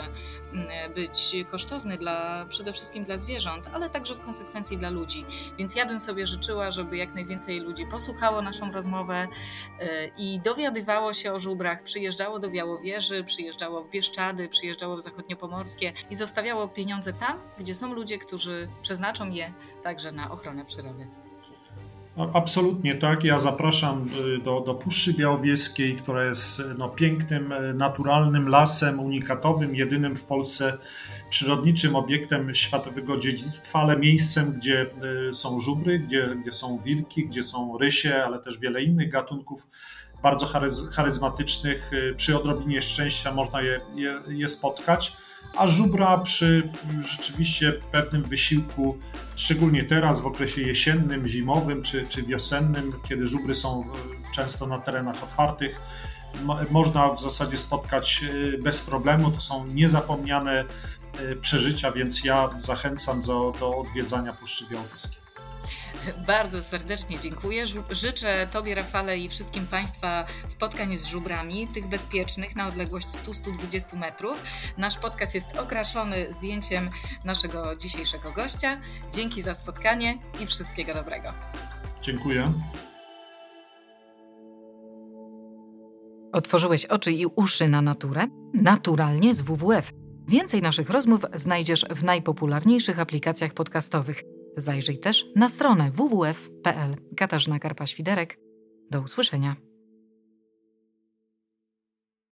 mm, 0.53 0.95
być 0.95 1.37
kosztowny 1.51 1.99
dla, 1.99 2.47
przede 2.49 2.72
wszystkim 2.72 3.05
dla 3.05 3.16
zwierząt, 3.16 3.66
ale 3.72 3.91
także 3.91 4.14
w 4.14 4.20
konsekwencji 4.20 4.79
dla 4.79 4.91
ludzi. 4.91 5.24
Więc 5.59 5.74
ja 5.74 5.87
bym 5.87 6.01
sobie 6.01 6.26
życzyła, 6.26 6.70
żeby 6.70 6.97
jak 6.97 7.14
najwięcej 7.14 7.61
ludzi 7.61 7.87
posłuchało 7.91 8.43
naszą 8.43 8.72
rozmowę 8.72 9.29
y, 9.81 9.87
i 10.18 10.41
dowiadywało 10.41 11.12
się 11.12 11.33
o 11.33 11.41
żubrach, 11.41 11.83
przyjeżdżało 11.83 12.39
do 12.39 12.51
Białowieży, 12.51 13.24
przyjeżdżało 13.24 13.83
w 13.83 13.91
Bieszczady, 13.91 14.49
przyjeżdżało 14.49 14.97
w 14.97 15.03
Zachodniopomorskie 15.03 15.93
i 16.11 16.16
zostawiało 16.16 16.68
pieniądze 16.68 17.12
tam, 17.12 17.41
gdzie 17.59 17.74
są 17.74 17.95
ludzie, 17.95 18.18
którzy 18.18 18.68
przeznaczą 18.83 19.31
je 19.31 19.53
także 19.83 20.12
na 20.12 20.31
ochronę 20.31 20.64
przyrody. 20.64 21.07
Absolutnie 22.19 22.95
tak. 22.95 23.25
Ja 23.25 23.39
zapraszam 23.39 24.09
y, 24.37 24.39
do, 24.39 24.61
do 24.61 24.75
Puszczy 24.75 25.14
Białowieskiej, 25.14 25.97
która 25.97 26.25
jest 26.25 26.62
no, 26.79 26.89
pięknym, 26.89 27.53
y, 27.53 27.75
naturalnym 27.75 28.49
lasem 28.49 29.01
unikatowym, 29.01 29.77
jedynym 29.77 30.16
w 30.16 30.25
Polsce 30.25 30.79
przyrodniczym 31.31 31.97
obiektem 31.97 32.55
światowego 32.55 33.19
dziedzictwa, 33.19 33.79
ale 33.79 33.97
miejscem, 33.97 34.53
gdzie 34.53 34.87
y, 35.31 35.35
są 35.35 35.61
żubry, 35.61 35.99
gdzie, 35.99 36.37
gdzie 36.43 36.53
są 36.53 36.79
wilki, 36.79 37.27
gdzie 37.27 37.43
są 37.43 37.79
rysie, 37.79 38.23
ale 38.25 38.39
też 38.39 38.59
wiele 38.59 38.83
innych 38.83 39.11
gatunków 39.11 39.66
bardzo 40.23 40.47
charyzmatycznych. 40.93 41.91
Przy 42.16 42.37
odrobinie 42.37 42.83
szczęścia 42.83 43.33
można 43.33 43.62
je, 43.62 43.81
je, 43.95 44.21
je 44.29 44.49
spotkać 44.49 45.16
a 45.57 45.66
żubra 45.66 46.18
przy 46.18 46.70
rzeczywiście 46.99 47.72
pewnym 47.72 48.22
wysiłku, 48.22 48.99
szczególnie 49.36 49.84
teraz 49.84 50.20
w 50.20 50.26
okresie 50.26 50.62
jesiennym, 50.62 51.26
zimowym 51.28 51.82
czy, 51.82 52.07
czy 52.09 52.22
wiosennym, 52.22 52.92
kiedy 53.09 53.26
żubry 53.26 53.55
są 53.55 53.82
e, 53.82 54.34
często 54.34 54.66
na 54.66 54.78
terenach 54.78 55.22
otwartych, 55.22 55.80
można 56.70 57.09
w 57.12 57.20
zasadzie 57.20 57.57
spotkać 57.57 58.24
e, 58.55 58.59
bez 58.59 58.80
problemu. 58.80 59.30
To 59.30 59.40
są 59.40 59.66
niezapomniane 59.66 60.64
e, 61.18 61.36
przeżycia, 61.36 61.92
więc 61.92 62.24
ja 62.24 62.51
zachęcam 62.59 63.20
do, 63.20 63.53
do 63.61 63.78
odwiedzania 63.78 64.32
Puszczy 64.32 64.64
Białowieskiej. 64.70 65.28
Bardzo 66.27 66.62
serdecznie 66.62 67.19
dziękuję. 67.19 67.64
Życzę 67.91 68.49
Tobie, 68.53 68.75
Rafale, 68.75 69.19
i 69.19 69.29
wszystkim 69.29 69.66
Państwa 69.66 70.25
spotkań 70.47 70.97
z 70.97 71.07
żubrami, 71.07 71.69
tych 71.69 71.89
bezpiecznych 71.89 72.57
na 72.57 72.69
odległość 72.69 73.07
100-120 73.07 73.97
metrów. 73.97 74.43
Nasz 74.79 74.99
podcast 74.99 75.35
jest 75.35 75.59
okraszony 75.59 76.33
zdjęciem 76.33 76.91
naszego 77.25 77.77
dzisiejszego 77.77 78.33
gościa. 78.33 78.81
Dzięki 79.14 79.43
za 79.43 79.55
spotkanie 79.55 80.19
i 80.41 80.47
wszystkiego 80.47 80.95
dobrego. 80.95 81.29
Dziękuję. 82.03 82.53
Otworzyłeś 86.33 86.85
oczy 86.85 87.12
i 87.12 87.27
uszy 87.27 87.69
na 87.69 87.83
naturę? 87.83 88.27
Naturalnie 88.55 89.35
z 89.35 89.43
WWF. 89.43 89.91
Więcej 90.29 90.62
naszych 90.62 90.91
rozmów 90.91 91.21
znajdziesz 91.35 91.85
w 91.91 92.05
najpopularniejszych 92.05 92.99
aplikacjach 93.01 93.55
podcastowych– 93.55 94.23
Zajrzyj 94.61 94.99
też 94.99 95.27
na 95.37 95.49
stronę 95.49 95.91
www.pl. 95.91 96.97
Katarzyna 97.17 97.59
Karpa-Świderek. 97.59 98.37
Do 98.91 99.01
usłyszenia. 99.01 99.68